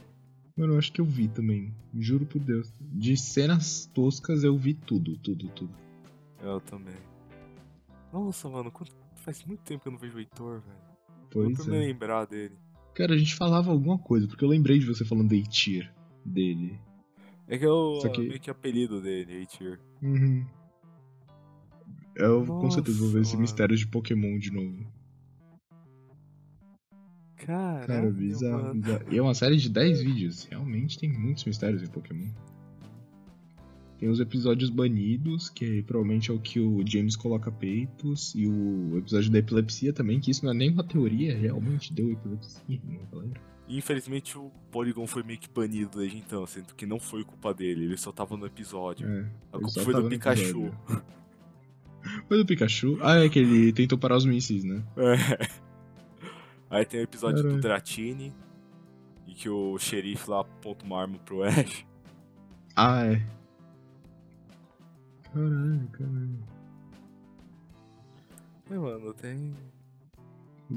[0.57, 1.73] Mano, eu acho que eu vi também.
[1.93, 2.71] Juro por Deus.
[2.79, 5.73] De cenas toscas eu vi tudo, tudo, tudo.
[6.41, 6.95] Eu também.
[8.13, 8.93] Nossa, mano, quanto...
[9.15, 10.84] faz muito tempo que eu não vejo o Heitor, velho.
[11.35, 11.79] Pois Vou é.
[11.79, 12.55] lembrar dele.
[12.93, 15.93] Cara, a gente falava alguma coisa, porque eu lembrei de você falando da tier
[16.23, 16.79] dele.
[17.47, 19.77] É que eu Só que- meio que apelido dele, Heitor.
[20.01, 20.45] Uhum.
[22.15, 24.87] Eu com certeza vou ver Nossa, esse mistério de Pokémon de novo.
[27.35, 29.13] Caralho, Cara, bizarro, bizarro.
[29.13, 30.45] E é uma série de 10 vídeos.
[30.45, 32.29] Realmente tem muitos mistérios em Pokémon.
[33.97, 38.97] Tem os episódios banidos, que provavelmente é o que o James coloca peitos, e o
[38.97, 42.99] episódio da epilepsia também, que isso não é nem uma teoria, realmente deu epilepsia, não
[43.11, 43.41] galera.
[43.67, 47.53] E, Infelizmente o Polygon foi meio que banido desde então, sendo que não foi culpa
[47.53, 49.07] dele, ele só tava no episódio.
[49.07, 50.71] É, A culpa foi do Pikachu.
[52.27, 52.99] Foi do Pikachu?
[53.01, 54.83] Ah, é que ele tentou parar os mísseis, né?
[54.95, 55.49] É.
[56.69, 57.55] Aí tem o episódio Caralho.
[57.55, 58.31] do Dratini,
[59.27, 61.83] e que o xerife lá aponta uma arma pro Ash.
[62.75, 63.25] Ah, é.
[65.35, 66.39] Caralho, caralho.
[68.71, 69.53] É, mano, tem.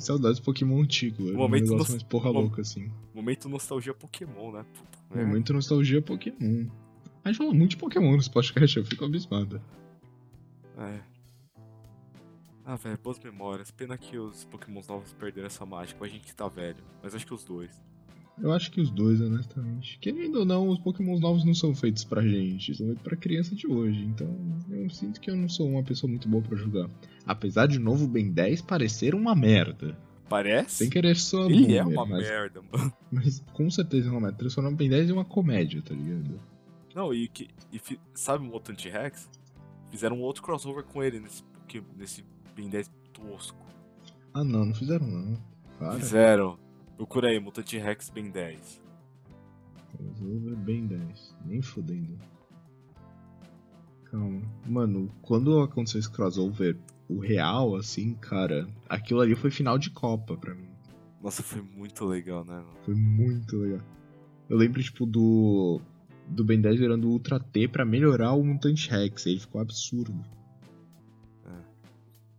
[0.01, 2.91] Saudades do Pokémon antigo, era um Momento negócio nos- mais porra mom- louca, assim.
[3.15, 4.67] Momento nostalgia Pokémon, né?
[4.75, 5.27] Puta merda.
[5.29, 6.67] Momento nostalgia Pokémon.
[7.25, 9.63] A gente fala muito de Pokémon nesse podcast, eu fico abismado.
[10.77, 11.01] É.
[12.65, 13.71] Ah, velho, boas memórias.
[13.71, 16.83] Pena que os Pokémons novos perderam essa mágica, a gente que tá velho.
[17.03, 17.71] Mas acho que os dois.
[18.41, 19.99] Eu acho que os dois, honestamente.
[19.99, 23.55] Querendo ou não, os Pokémons novos não são feitos pra gente, são feitos pra criança
[23.55, 24.01] de hoje.
[24.05, 24.29] Então,
[24.71, 26.89] eu sinto que eu não sou uma pessoa muito boa pra julgar.
[27.27, 29.97] Apesar de o novo Ben 10 parecer uma merda.
[30.29, 30.77] Parece?
[30.77, 32.93] Sem querer só Ele é boomer, uma mas, merda, mano.
[33.11, 34.37] mas com certeza é uma merda.
[34.39, 36.41] Transformar o Ben 10 em uma comédia, tá ligado?
[36.95, 37.49] Não, e que.
[37.73, 37.81] E
[38.15, 39.29] sabe o Mutante Rex?
[39.91, 41.43] Fizeram um outro crossover com ele nesse,
[41.97, 42.25] nesse
[42.55, 43.67] Ben 10 tosco.
[44.35, 45.39] Ah não, não fizeram não.
[45.79, 45.95] Para.
[45.95, 46.59] Fizeram.
[46.99, 48.83] Procura aí, Mutante Rex Ben 10.
[49.93, 51.37] Crossover Ben 10.
[51.47, 52.19] Nem fodendo.
[54.07, 54.43] Calma.
[54.67, 56.77] Mano, quando aconteceu esse crossover,
[57.09, 60.69] o real, assim, cara, aquilo ali foi final de Copa pra mim.
[61.23, 62.77] Nossa, foi muito legal, né, mano?
[62.85, 63.81] Foi muito legal.
[64.51, 65.81] Eu lembro, tipo, do.
[66.27, 69.25] Do Ben 10 virando Ultra T pra melhorar o Mutante Rex.
[69.25, 70.13] Ele ficou absurdo.
[71.47, 71.63] É.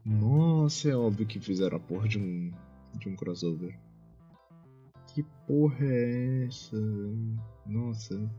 [0.04, 2.52] Nossa, é óbvio que fizeram a porra de um.
[2.96, 3.74] de um crossover.
[5.14, 6.78] Que porra é essa?
[7.66, 8.30] Nossa.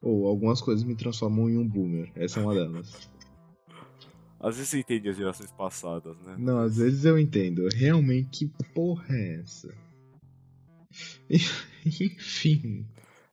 [0.00, 2.10] Ou algumas coisas me transformam em um boomer.
[2.14, 3.10] Essa é uma delas.
[4.40, 6.36] Às vezes você entende as gerações passadas, né?
[6.38, 7.66] Não, às vezes eu entendo.
[7.74, 9.74] Realmente, que porra é essa?
[11.86, 12.86] Enfim.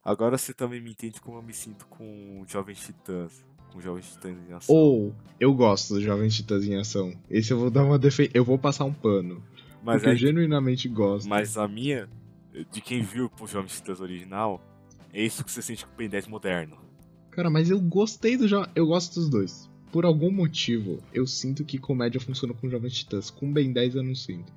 [0.06, 3.44] Agora você também me entende como eu me sinto com Jovens Titãs.
[3.74, 4.74] Com Jovens Titãs em ação.
[4.74, 7.14] Ou eu gosto do Jovem Titãs em Ação.
[7.30, 8.32] Esse eu vou dar uma defesa.
[8.34, 9.44] Eu vou passar um pano.
[9.84, 11.28] mas, porque eu aí- genuinamente gosto.
[11.28, 12.10] mas a minha,
[12.72, 14.62] de quem viu o Jovens Titãs original,
[15.14, 16.78] é isso que você sente com o Ben 10 moderno.
[17.32, 18.66] Cara, mas eu gostei do jo...
[18.76, 19.70] Eu gosto dos dois.
[19.92, 23.30] Por algum motivo, eu sinto que comédia funciona com Jovens Titãs.
[23.30, 24.52] Com Ben 10 eu não sinto.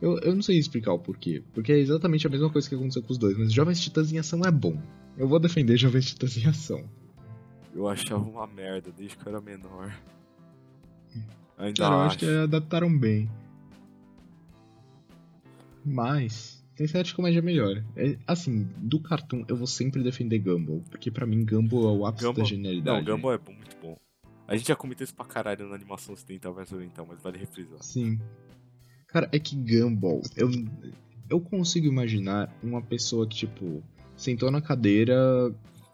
[0.00, 1.42] Eu, eu não sei explicar o porquê.
[1.54, 3.36] Porque é exatamente a mesma coisa que aconteceu com os dois.
[3.36, 4.80] Mas Jovens Titãs em Ação é bom.
[5.16, 6.84] Eu vou defender Jovens Titãs em Ação.
[7.74, 9.94] Eu achava uma merda desde que eu era menor.
[11.58, 12.06] Ainda Cara, eu acho.
[12.08, 13.30] acho que adaptaram bem.
[15.84, 17.82] Mas, de comédia melhor.
[17.96, 20.82] É, assim, do cartoon eu vou sempre defender Gumball.
[20.90, 23.06] Porque pra mim Gumball é o ápice Gumball- da genialidade.
[23.06, 23.96] Não, Gumball é muito bom.
[24.46, 27.82] A gente já comentou isso pra caralho na animação ocidental versus oriental, mas vale refrisar.
[27.82, 28.18] Sim.
[29.08, 30.48] Cara, é que Gumball, eu,
[31.28, 33.82] eu consigo imaginar uma pessoa que, tipo,
[34.16, 35.16] sentou na cadeira,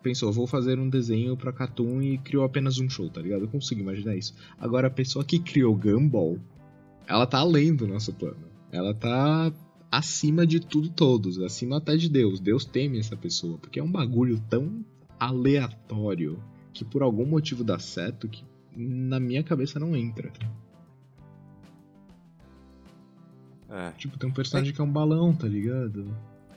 [0.03, 3.42] pensou, vou fazer um desenho pra cartoon e criou apenas um show, tá ligado?
[3.45, 4.35] Eu consigo imaginar isso.
[4.59, 6.38] Agora, a pessoa que criou Gumball,
[7.07, 8.51] ela tá além do nosso plano.
[8.71, 9.53] Ela tá
[9.93, 12.41] acima de tudo todos, acima até de Deus.
[12.41, 14.83] Deus teme essa pessoa, porque é um bagulho tão
[15.21, 18.43] aleatório que por algum motivo dá certo que
[18.75, 20.33] na minha cabeça não entra.
[23.69, 23.91] É.
[23.93, 26.07] Tipo, tem um personagem que é um balão, tá ligado?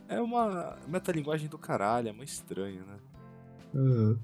[0.08, 2.98] É uma metalinguagem do caralho, é muito estranho, né?
[3.76, 4.20] Aham.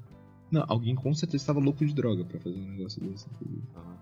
[0.49, 3.27] Não, alguém com certeza estava louco de droga pra fazer um negócio desse.
[3.75, 3.97] Aham.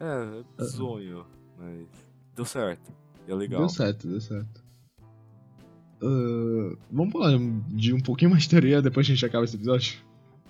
[0.00, 1.26] É, é sonho,
[1.58, 2.92] mas deu certo.
[3.26, 3.60] E é legal.
[3.60, 4.70] Deu certo, deu certo.
[6.02, 7.38] Ah, vamos falar
[7.68, 9.98] de um pouquinho mais de teoria depois a gente acaba esse episódio?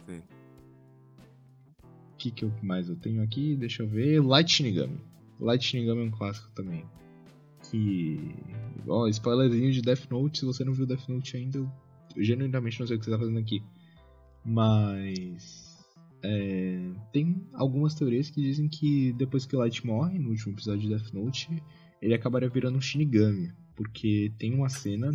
[0.07, 0.23] Sim.
[1.79, 3.57] O que, que eu mais eu tenho aqui?
[3.57, 4.21] Deixa eu ver.
[4.21, 5.01] Light Shinigami.
[5.41, 6.85] Light Shinigami é um clássico também.
[7.71, 8.35] Que.
[8.87, 10.39] Ó, spoilerzinho de Death Note.
[10.39, 11.71] Se você não viu Death Note ainda, eu
[12.17, 13.63] genuinamente não sei o que você tá fazendo aqui.
[14.45, 15.70] Mas.
[16.23, 20.89] É, tem algumas teorias que dizem que depois que Light morre, no último episódio de
[20.89, 21.63] Death Note,
[22.01, 23.53] ele acabaria virando um Shinigami.
[23.75, 25.11] Porque tem uma cena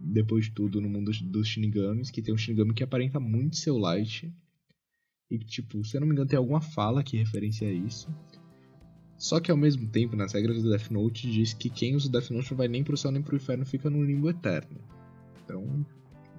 [0.00, 3.70] depois de tudo, no mundo dos Shinigamis, que tem um Shinigami que aparenta muito ser
[3.70, 4.32] o Light.
[5.30, 8.08] E tipo, se eu não me engano, tem alguma fala que referencia isso.
[9.16, 12.12] Só que ao mesmo tempo, nas regras do Death Note, diz que quem usa o
[12.12, 14.80] Death Note não vai nem pro céu nem pro inferno, fica no limbo eterno.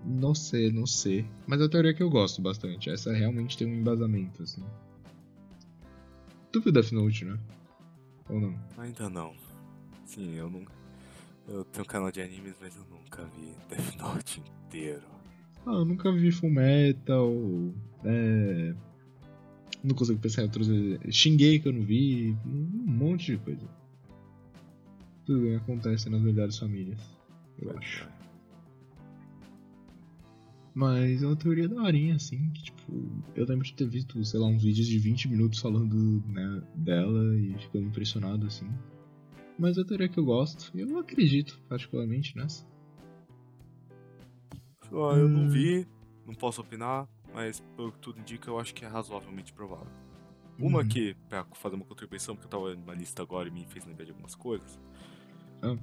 [0.05, 1.25] Não sei, não sei.
[1.47, 2.89] Mas é a teoria que eu gosto bastante.
[2.89, 4.63] Essa realmente tem um embasamento, assim.
[6.51, 7.39] Tu viu Death Note, né?
[8.29, 8.55] Ou não?
[8.77, 9.33] Ainda não.
[10.05, 10.71] Sim, eu nunca.
[11.47, 15.03] Eu tenho um canal de animes, mas eu nunca vi Death Note inteiro.
[15.65, 17.33] Ah, eu nunca vi Full Metal.
[18.03, 18.75] É.
[19.83, 20.67] Não consigo pensar em outros.
[21.11, 22.37] Xinguei que eu não vi.
[22.45, 23.67] Um monte de coisa.
[25.25, 26.99] Tudo bem, acontece nas melhores famílias.
[27.59, 28.07] Eu acho.
[30.75, 32.91] Mas é uma teoria da horinha, assim, que tipo,
[33.33, 37.33] eu lembro de ter visto, sei lá, uns vídeos de 20 minutos falando né, dela
[37.37, 38.69] e ficando impressionado, assim.
[39.57, 42.67] Mas é a teoria que eu gosto, e eu não acredito particularmente nessa.
[44.91, 45.87] Eu não vi,
[46.25, 49.87] não posso opinar, mas pelo que tudo indica, eu acho que é razoavelmente provável.
[50.59, 50.87] Uma Uhum.
[50.87, 54.03] que, pra fazer uma contribuição, porque eu tava na lista agora e me fez lembrar
[54.03, 54.77] de algumas coisas.
[55.61, 55.77] Ah.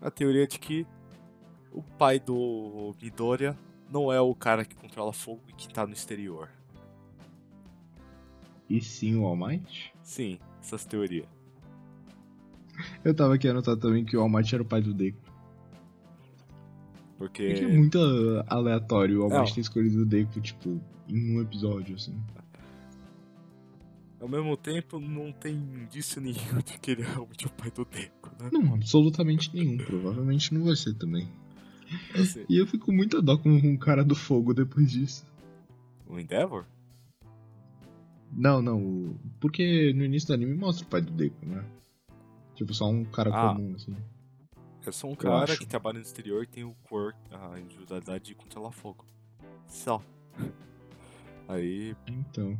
[0.00, 0.84] A teoria de que
[1.72, 3.56] o pai do Midoriya
[3.92, 6.48] não é o cara que controla fogo e que tá no exterior.
[8.68, 9.92] E sim o All Might?
[10.02, 11.28] Sim, essas teorias.
[13.04, 15.18] Eu tava aqui anotado também que o All Might era o pai do Deku.
[17.18, 17.42] Porque.
[17.42, 21.42] É é muito ah, aleatório o All Might ter escolhido o Deku, tipo, em um
[21.42, 22.18] episódio, assim.
[24.18, 27.84] Ao mesmo tempo, não tem indício nenhum de que ele é realmente o pai do
[27.84, 28.48] Deco, né?
[28.50, 29.76] Não, absolutamente nenhum.
[29.76, 31.28] Provavelmente não vai ser também.
[32.48, 35.24] E eu fico muito a dó com um cara do fogo depois disso.
[36.06, 36.64] o Endeavor?
[38.32, 39.16] Não, não.
[39.40, 41.64] Porque no início do anime mostra o pai do Deku, né?
[42.54, 43.54] Tipo, só um cara Ah.
[43.54, 43.96] comum, assim.
[44.86, 45.58] É só um cara acho.
[45.58, 49.04] que trabalha no exterior e tem o quirk, a individualidade de controlar fogo.
[49.66, 50.02] Só.
[51.48, 52.58] Aí, Então.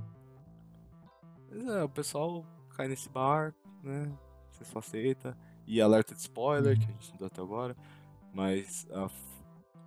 [1.51, 2.45] mas é, o pessoal
[2.77, 4.11] cai nesse barco, né?
[4.51, 5.37] Você só aceita.
[5.66, 7.77] E alerta de spoiler, que a gente não deu até agora.
[8.33, 9.09] Mas a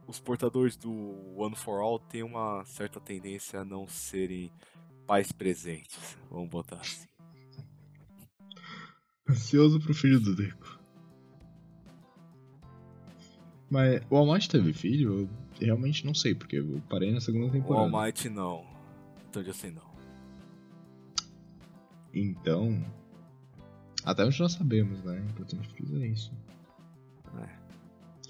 [0.08, 0.92] os portadores do
[1.36, 4.52] One for All têm uma certa tendência a não serem
[5.08, 6.18] pais presentes.
[6.30, 7.08] Vamos botar assim.
[9.28, 10.80] Ansioso pro filho do Deku.
[13.70, 15.22] Mas o All Might teve filho?
[15.22, 15.30] Eu
[15.60, 17.92] realmente não sei, porque eu parei na segunda O temporada.
[17.92, 18.64] All Might não.
[19.28, 19.96] Então já sei não.
[22.14, 22.86] Então.
[24.04, 25.18] Até onde nós sabemos, né?
[25.18, 26.32] É importante frisar isso.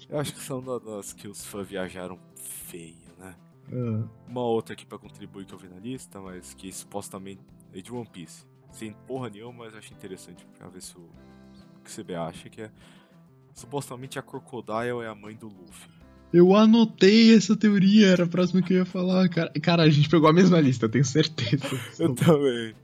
[0.08, 3.34] Eu acho que são da- das que os fãs viajaram feio, né?
[3.72, 7.40] Ah, Uma outra aqui pra contribuir que eu vi na lista, mas que supostamente
[7.74, 8.44] é de One Piece.
[8.72, 12.48] Sem porra nenhuma, mas eu achei interessante pra ver se o, o que você acha,
[12.48, 12.70] que é
[13.54, 15.90] supostamente a Crocodile é a mãe do Luffy.
[16.32, 19.28] Eu anotei essa teoria, era a próxima que eu ia falar.
[19.28, 21.64] Cara, cara a gente pegou a mesma lista, eu tenho certeza.
[21.98, 22.74] Eu também.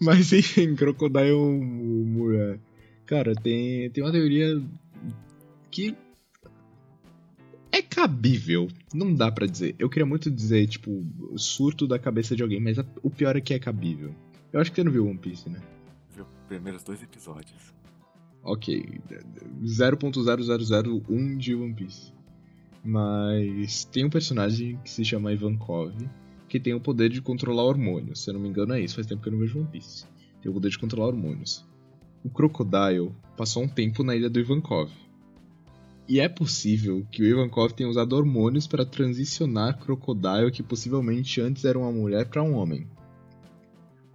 [0.00, 2.58] Mas enfim, Crocodile mulher.
[3.04, 4.62] Cara, tem, tem uma teoria
[5.76, 5.94] que
[7.70, 8.68] é cabível.
[8.94, 9.74] Não dá pra dizer.
[9.78, 11.04] Eu queria muito dizer, tipo,
[11.36, 14.14] surto da cabeça de alguém, mas a- o pior é que é cabível.
[14.52, 15.60] Eu acho que você não viu One Piece, né?
[16.14, 16.24] Viu?
[16.48, 17.74] Primeiros dois episódios.
[18.42, 19.00] Ok,
[19.64, 22.12] 0.0001 de One Piece.
[22.84, 25.92] Mas tem um personagem que se chama Ivankov,
[26.48, 28.22] que tem o poder de controlar hormônios.
[28.22, 30.06] Se eu não me engano é isso, faz tempo que eu não vejo One Piece.
[30.40, 31.66] Tem o poder de controlar hormônios.
[32.24, 34.90] O Crocodile passou um tempo na ilha do Ivankov.
[36.08, 41.64] E é possível que o Ivankov tenha usado hormônios para transicionar Crocodile, que possivelmente antes
[41.64, 42.86] era uma mulher, para um homem.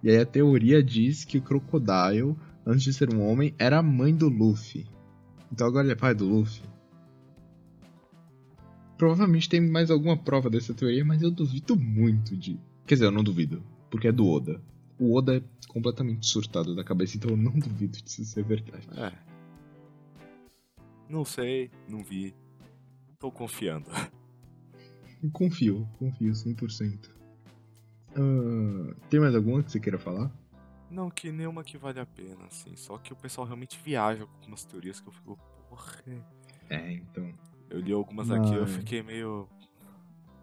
[0.02, 2.34] E aí a teoria diz que o Crocodile
[2.66, 4.86] antes de ser um homem, era a mãe do Luffy.
[5.50, 6.62] Então agora ele é pai do Luffy.
[8.96, 12.58] Provavelmente tem mais alguma prova dessa teoria, mas eu duvido muito de.
[12.86, 14.60] Quer dizer, eu não duvido, porque é do Oda.
[14.98, 18.86] O Oda é completamente surtado da cabeça, então eu não duvido disso ser verdade.
[18.96, 19.31] É.
[21.12, 22.34] Não sei, não vi.
[23.18, 23.86] Tô confiando.
[25.30, 27.10] Confio, confio 100%.
[28.16, 30.32] Ah, tem mais alguma que você queira falar?
[30.90, 32.74] Não, que nenhuma que vale a pena, assim.
[32.76, 35.38] Só que o pessoal realmente viaja com algumas teorias que eu fico,
[35.68, 36.02] porra.
[36.70, 37.30] É, então.
[37.68, 39.46] Eu li algumas aqui, eu Mas- fiquei meio.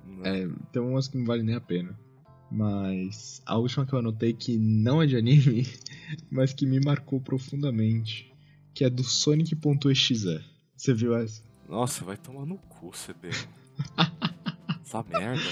[0.05, 0.41] né?
[0.43, 1.99] É, tem umas que não valem nem a pena.
[2.51, 5.63] Mas a última que eu anotei que não é de anime,
[6.31, 8.31] mas que me marcou profundamente,
[8.73, 10.45] que é do Sonic.exe.
[10.79, 11.43] Você viu essa?
[11.67, 13.31] Nossa, vai tomar no cu, CB.
[14.81, 15.43] Essa merda.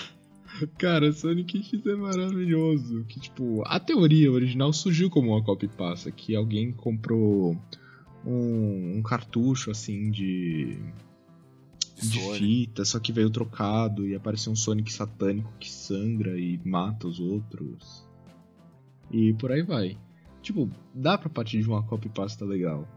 [0.78, 3.04] Cara, Sonic X é maravilhoso.
[3.04, 7.58] Que tipo, a teoria original surgiu como uma copy pasta, que alguém comprou
[8.26, 10.80] um, um cartucho assim de
[12.02, 12.38] de, Sonic.
[12.38, 17.20] fita, só que veio trocado e apareceu um Sonic satânico que sangra e mata os
[17.20, 18.08] outros.
[19.12, 19.98] E por aí vai.
[20.42, 22.88] Tipo, dá pra partir de uma copy pasta legal.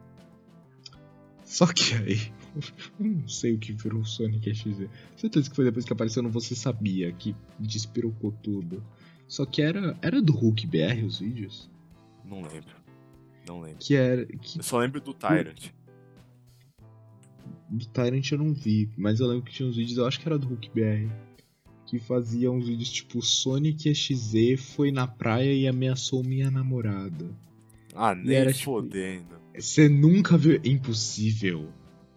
[1.50, 2.32] Só que aí,
[3.00, 4.88] eu não sei o que virou o Sonic XZ.
[5.16, 8.80] Certeza que foi depois que apareceu no Você Sabia, que despirocou tudo.
[9.26, 11.68] Só que era, era do Hulk BR os vídeos?
[12.24, 12.76] Não lembro.
[13.48, 13.78] Não lembro.
[13.80, 14.24] Que era.
[14.26, 15.70] Que Eu só lembro do Tyrant.
[17.68, 20.28] do Tyrant eu não vi, mas eu lembro que tinha uns vídeos, eu acho que
[20.28, 21.12] era do Hulk BR.
[21.84, 27.28] Que fazia uns vídeos tipo Sonic XZ foi na praia e ameaçou minha namorada.
[27.92, 29.39] Ah, nem era, tipo, fodendo.
[29.60, 30.60] Você nunca viu.
[30.64, 31.72] Impossível.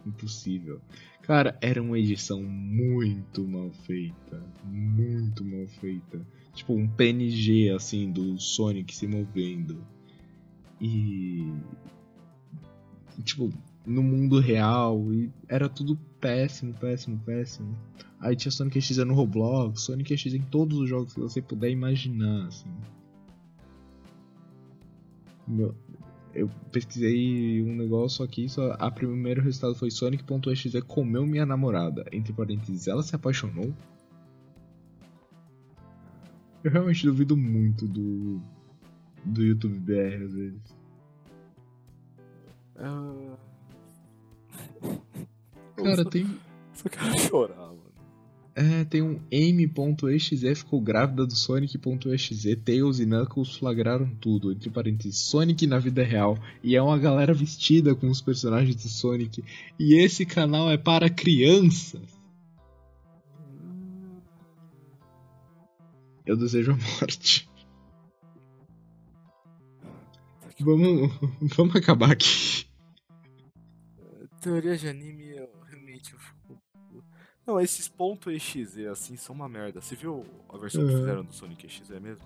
[0.05, 0.81] Impossível.
[1.21, 4.43] Cara, era uma edição muito mal feita.
[4.65, 6.25] Muito mal feita.
[6.53, 9.85] Tipo, um PNG assim do Sonic se movendo.
[10.79, 11.53] E.
[13.23, 13.49] Tipo,
[13.85, 15.13] no mundo real.
[15.13, 17.77] E era tudo péssimo, péssimo, péssimo.
[18.19, 21.69] Aí tinha Sonic X no Roblox, Sonic X em todos os jogos que você puder
[21.69, 22.71] imaginar, assim.
[25.45, 25.75] Meu,
[26.33, 32.05] eu pesquisei um negócio aqui, só a primeiro resultado foi Sonic.exe comeu minha namorada.
[32.11, 33.73] Entre parênteses, ela se apaixonou?
[36.63, 38.41] Eu realmente duvido muito do
[39.25, 40.75] do YouTube BR às vezes.
[42.77, 43.37] Ah.
[45.75, 46.27] Cara, tem
[46.73, 47.82] Só quero chorar, mano.
[48.55, 55.17] É, tem um Amy.exe ficou grávida do Sonic.exe, Tails e Knuckles flagraram tudo, entre parênteses,
[55.17, 59.43] Sonic na vida real, e é uma galera vestida com os personagens de Sonic,
[59.79, 62.21] e esse canal é para crianças.
[66.25, 67.49] Eu desejo a morte.
[70.59, 71.11] Vamos,
[71.57, 72.65] vamos acabar aqui.
[74.39, 75.32] Teoria de anime,
[77.45, 79.81] Não, esses pontos .exe assim são uma merda.
[79.81, 80.99] Você viu a versão que Uhum.
[80.99, 82.23] fizeram do Sonic exe mesmo?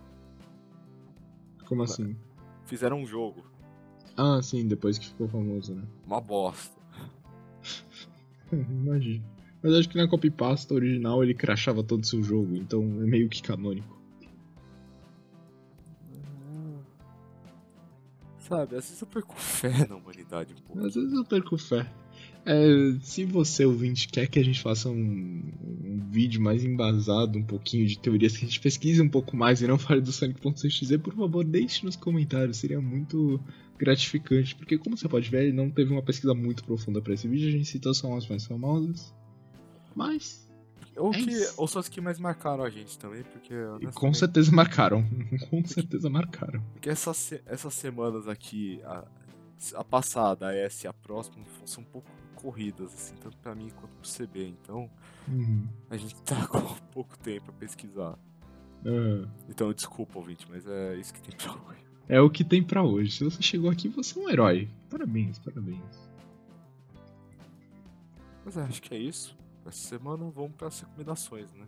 [1.65, 2.15] Como assim?
[2.65, 3.45] Fizeram um jogo.
[4.15, 5.83] Ah, sim, depois que ficou famoso, né?
[6.05, 6.79] Uma bosta.
[8.51, 9.23] Imagina.
[9.61, 13.27] Mas acho que na copypasta original ele crachava todo o seu jogo, então é meio
[13.27, 13.97] que canônico.
[18.39, 20.85] Sabe, às vezes eu perco fé na humanidade um pouco.
[20.85, 21.91] Às vezes eu perco fé.
[22.49, 27.43] É, se você, ouvinte, quer que a gente faça um, um vídeo mais embasado, um
[27.43, 30.95] pouquinho de teorias, que a gente pesquise um pouco mais e não fale do Sonic.cxz,
[31.03, 32.55] por favor, deixe nos comentários.
[32.55, 33.37] Seria muito
[33.77, 37.27] gratificante, porque como você pode ver, ele não teve uma pesquisa muito profunda para esse
[37.27, 39.13] vídeo, a gente citou só as mais famosas.
[39.93, 40.49] Mas,
[40.95, 43.53] Ou, É que, ou só as que mais marcaram a gente também, porque.
[43.93, 45.05] com certeza marcaram.
[45.49, 46.61] com certeza marcaram.
[46.71, 49.05] Porque essas, essas semanas aqui, a,
[49.75, 52.09] a passada, essa e a próxima, são um pouco
[52.41, 54.47] corridas, assim, tanto pra mim quanto pro CB.
[54.61, 54.89] Então,
[55.27, 55.67] Uhum.
[55.89, 56.61] a gente tá com
[56.91, 58.17] pouco tempo pra pesquisar.
[58.85, 59.27] Ah.
[59.49, 61.81] Então, desculpa, ouvinte, mas é isso que tem pra hoje.
[62.07, 63.11] É o que tem pra hoje.
[63.17, 64.69] Se você chegou aqui, você é um herói.
[64.89, 66.09] Parabéns, parabéns.
[68.45, 69.37] Mas é, acho que é isso.
[69.65, 71.65] Essa semana vamos pras recomendações, né?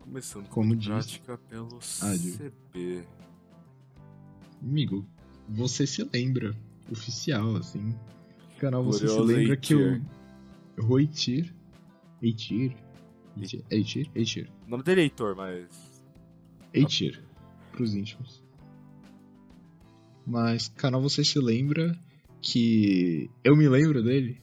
[0.00, 0.86] Começando com Como a diz.
[0.86, 1.78] prática pelo.
[1.80, 3.04] CB.
[4.62, 5.04] Amigo,
[5.48, 6.54] você se lembra,
[6.90, 7.92] oficial, assim.
[8.64, 10.00] Canal, você se lembra que o.
[10.78, 11.54] Roitir.
[12.22, 12.74] Eitir?
[13.70, 14.10] Eitir?
[14.14, 14.50] Eitir.
[14.66, 16.02] O nome dele é Heitor, mas.
[16.72, 17.22] Eitir.
[17.72, 18.42] Pros íntimos.
[20.26, 21.94] Mas, canal, você se lembra
[22.40, 23.30] que.
[23.44, 24.40] Eu me lembro dele.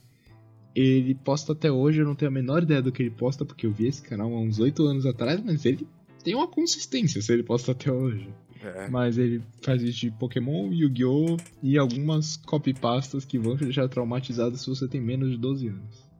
[0.72, 3.66] Ele posta até hoje, eu não tenho a menor ideia do que ele posta, porque
[3.66, 5.84] eu vi esse canal há uns 8 anos atrás, mas ele
[6.22, 8.32] tem uma consistência se ele posta até hoje.
[8.62, 8.88] É.
[8.88, 11.36] Mas ele faz isso de Pokémon, Yu-Gi-Oh!
[11.62, 16.12] e algumas copypastas que vão te deixar traumatizado se você tem menos de 12 anos.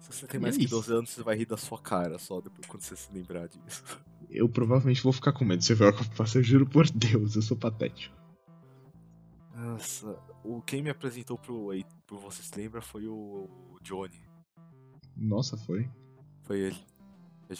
[0.00, 0.74] Se você tem mais é que isso.
[0.74, 3.84] 12 anos, você vai rir da sua cara só depois quando você se lembrar disso.
[4.28, 7.36] Eu provavelmente vou ficar com medo se eu ver a copypasta, eu juro por Deus,
[7.36, 8.14] eu sou patético.
[9.54, 11.70] Nossa, o, quem me apresentou pro,
[12.06, 13.48] pro Você Se Lembra foi o
[13.82, 14.22] Johnny.
[15.16, 15.88] Nossa, foi.
[16.42, 16.78] Foi ele.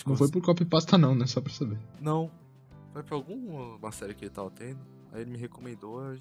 [0.07, 1.27] Não foi por copypasta não, né?
[1.27, 1.79] Só pra saber.
[2.01, 2.31] Não.
[2.93, 4.81] Foi pra alguma série que ele tava tendo.
[5.13, 6.01] Aí ele me recomendou.
[6.01, 6.21] Aí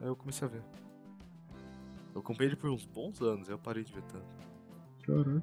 [0.00, 0.62] eu comecei a ver.
[2.14, 4.24] Eu comprei ele por uns bons anos, aí eu parei de ver tanto.
[5.06, 5.42] Caralho.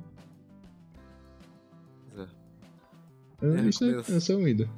[3.41, 4.33] Mas é.
[4.33, 4.69] É uma ida.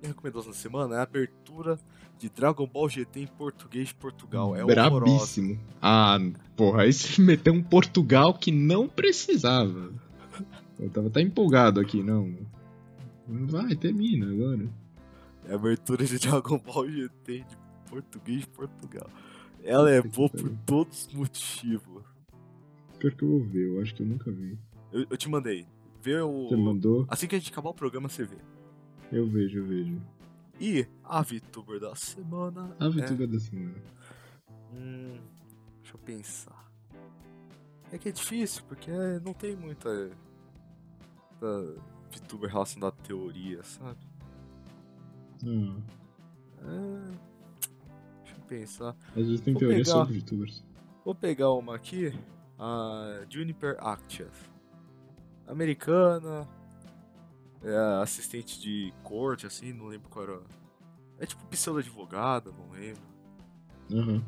[0.00, 1.78] Minha recomendação da semana é a abertura
[2.18, 4.56] de Dragon Ball GT em português de Portugal.
[4.56, 4.90] É horrorosa.
[4.90, 5.58] Brabíssimo.
[5.80, 6.18] Ah,
[6.56, 9.92] porra, aí você meteu um Portugal que não precisava.
[10.78, 12.34] Eu tava até empolgado aqui, não.
[13.30, 14.68] Vai, termina agora.
[15.44, 17.56] É a abertura de Dragon Ball GT de
[17.88, 19.08] português de Portugal.
[19.62, 22.04] Ela é boa por todos os motivos.
[22.98, 24.58] Pior que eu vou ver, eu acho que eu nunca vi.
[24.92, 25.66] Eu, eu te mandei.
[26.02, 26.48] Vê o.
[26.48, 27.06] Você mandou?
[27.08, 28.38] Assim que a gente acabar o programa, você vê.
[29.12, 30.00] Eu vejo, eu vejo.
[30.60, 32.74] E a VTuber da semana.
[32.78, 33.74] A é- VTuber da semana.
[34.72, 35.18] Hum,
[35.82, 36.70] deixa eu pensar.
[37.92, 38.90] É que é difícil, porque
[39.24, 40.10] não tem muita.
[41.30, 43.98] muita VTuber relacionada à teoria, sabe?
[45.44, 45.80] Ah,
[46.62, 47.10] É,
[48.22, 48.96] deixa eu pensar.
[49.08, 49.90] às vezes tem Vou teoria pegar.
[49.92, 50.64] sobre VTubers.
[51.04, 52.12] Vou pegar uma aqui,
[52.58, 54.50] a Juniper Actias.
[55.46, 56.46] Americana,
[57.62, 60.40] é assistente de corte, assim, não lembro qual era.
[61.18, 63.02] É tipo pseudo-advogada, não lembro.
[63.92, 64.22] Aham.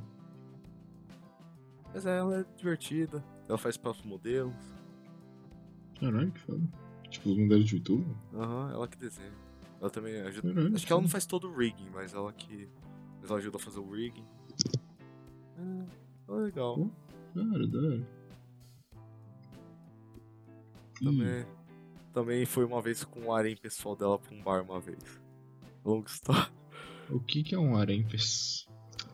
[1.95, 4.55] Mas ela é divertida, ela faz próprios modelos.
[6.01, 6.62] Caralho, que foda.
[7.23, 8.16] Tipo, os modelos de YouTube?
[8.35, 9.33] Aham, ela que desenha.
[9.81, 10.53] Ela também ajuda.
[10.55, 12.68] Caralho, Acho que ela não faz todo o rigging, mas ela que.
[13.20, 14.27] Mas ela ajuda a fazer o rigging.
[15.59, 16.75] É, é legal.
[16.77, 16.91] Pô.
[17.35, 18.09] Da hora, da hora.
[21.01, 21.47] Ih, Também,
[22.12, 24.99] também foi uma vez com o harém pessoal dela pra um bar uma vez.
[25.85, 26.49] Long story.
[27.11, 28.66] o que que é um harém, pes-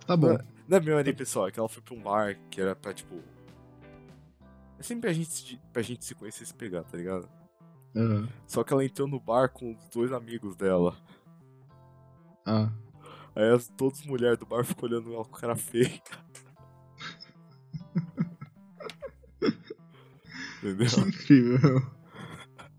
[0.06, 0.36] Tá bom.
[0.66, 2.92] Não é meu harém pessoal, é que ela foi pra um bar que era pra
[2.92, 3.22] tipo.
[4.78, 7.28] É sempre pra gente, pra gente se conhecer e se pegar, tá ligado?
[7.96, 8.28] Aham.
[8.46, 10.96] Só que ela entrou no bar com os dois amigos dela.
[12.46, 12.70] Ah,
[13.34, 15.90] Aí as, todas as mulheres do bar ficam olhando ela com cara feia.
[20.62, 20.86] Entendeu?
[20.88, 21.90] que incrível.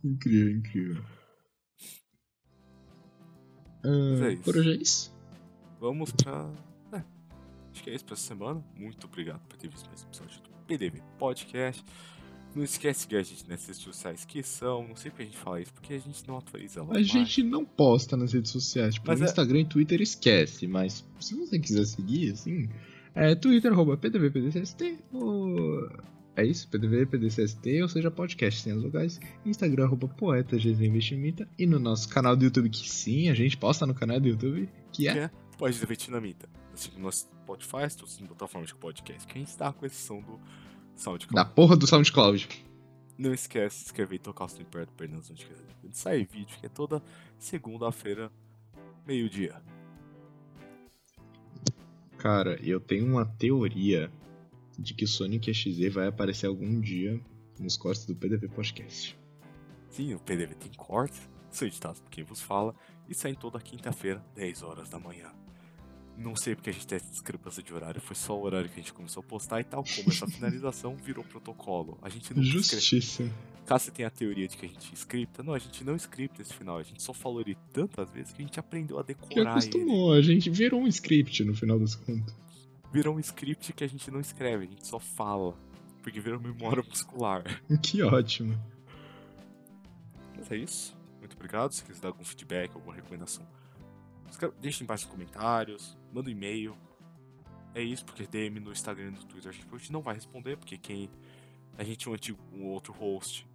[0.04, 1.04] incrível, incrível.
[3.84, 4.44] Mas é Ah, isso.
[4.44, 5.16] por hoje é isso?
[5.80, 6.52] Vamos pra.
[6.92, 7.04] É,
[7.72, 8.64] acho que é isso pra essa semana.
[8.76, 11.84] Muito obrigado por ter visto mais episódio do PDV Podcast.
[12.56, 14.88] Não esquece de seguir a gente nas redes sociais que são.
[14.88, 16.96] Não sei porque a gente fala isso, porque a gente não atualiza lá.
[16.96, 18.96] A gente não posta nas redes sociais.
[18.96, 20.68] Tipo, Mas no é- Instagram e Twitter esquece.
[20.68, 22.70] Mas se você quiser seguir, assim,
[23.14, 25.90] é Twitter, arroba PDVPDCST, ou...
[26.36, 29.20] É isso, PDV, PDCST, ou seja, podcast sem as locais.
[29.46, 31.46] Instagram, arroba poeta, GZ Investimenta.
[31.58, 34.70] E no nosso canal do YouTube, que sim, a gente posta no canal do YouTube,
[34.94, 35.18] que é...
[35.18, 36.48] É Pode Vietnamita.
[36.74, 39.28] Assim no Spotify, todas as plataformas de podcast.
[39.28, 40.40] Que a gente tá com exceção do
[41.00, 41.52] Da SoundCloud.
[41.56, 42.66] porra do SoundCloud.
[43.18, 45.72] Não esquece de se inscrever e tocar o sininho perto notificações.
[45.82, 47.02] Quando sair vídeo, que é toda
[47.38, 48.32] segunda-feira,
[49.08, 49.62] meio-dia.
[52.18, 54.12] Cara, eu tenho uma teoria
[54.78, 57.20] de que Sonic XZ vai aparecer algum dia
[57.58, 59.18] nos cortes do PDV Podcast.
[59.90, 62.76] Sim, o PDV tem cortes, são editados por quem vos fala
[63.08, 65.32] e saem toda quinta-feira, 10 horas da manhã.
[66.20, 68.78] Não sei porque a gente tem essa discrepância de horário, foi só o horário que
[68.78, 71.98] a gente começou a postar e tal como essa finalização virou protocolo.
[72.02, 72.82] A gente não escreve.
[72.82, 73.32] Justiça.
[73.66, 76.42] Caso você tenha a teoria de que a gente scripta, não, a gente não scripta
[76.42, 79.40] esse final, a gente só falou ele tantas vezes que a gente aprendeu a decorar
[79.40, 79.50] ele.
[79.50, 82.36] acostumou, a gente virou um script no final das contas.
[82.92, 85.56] Virou um script que a gente não escreve, a gente só fala.
[86.02, 87.44] Porque virou memória muscular.
[87.82, 88.60] Que ótimo.
[90.36, 90.98] Mas é isso.
[91.20, 91.72] Muito obrigado.
[91.72, 93.46] Se quiser dar algum feedback, alguma recomendação,
[94.32, 96.78] escreve- deixa embaixo nos comentários, manda um e-mail.
[97.76, 100.78] É isso, porque DM no Instagram e no Twitter a gente não vai responder, porque
[100.78, 101.10] quem.
[101.78, 103.48] A gente tinha um antigo um outro host,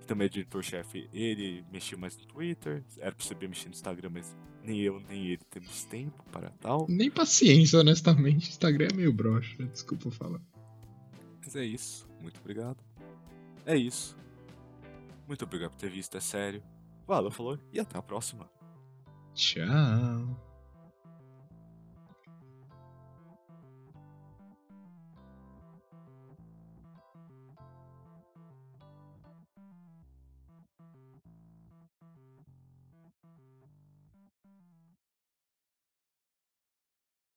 [0.00, 4.10] que também é diretor-chefe, ele mexia mais no Twitter, era pra saber mexer no Instagram,
[4.12, 6.84] mas nem eu nem ele temos tempo para tal.
[6.88, 8.50] Nem paciência, honestamente.
[8.50, 9.64] Instagram é meio broxa.
[9.66, 10.40] Desculpa falar.
[11.42, 12.06] Mas é isso.
[12.20, 12.76] Muito obrigado.
[13.64, 14.14] É isso.
[15.26, 16.62] Muito obrigado por ter visto, é sério.
[17.06, 18.50] Valeu, falou e até a próxima.
[19.40, 20.49] Ciao.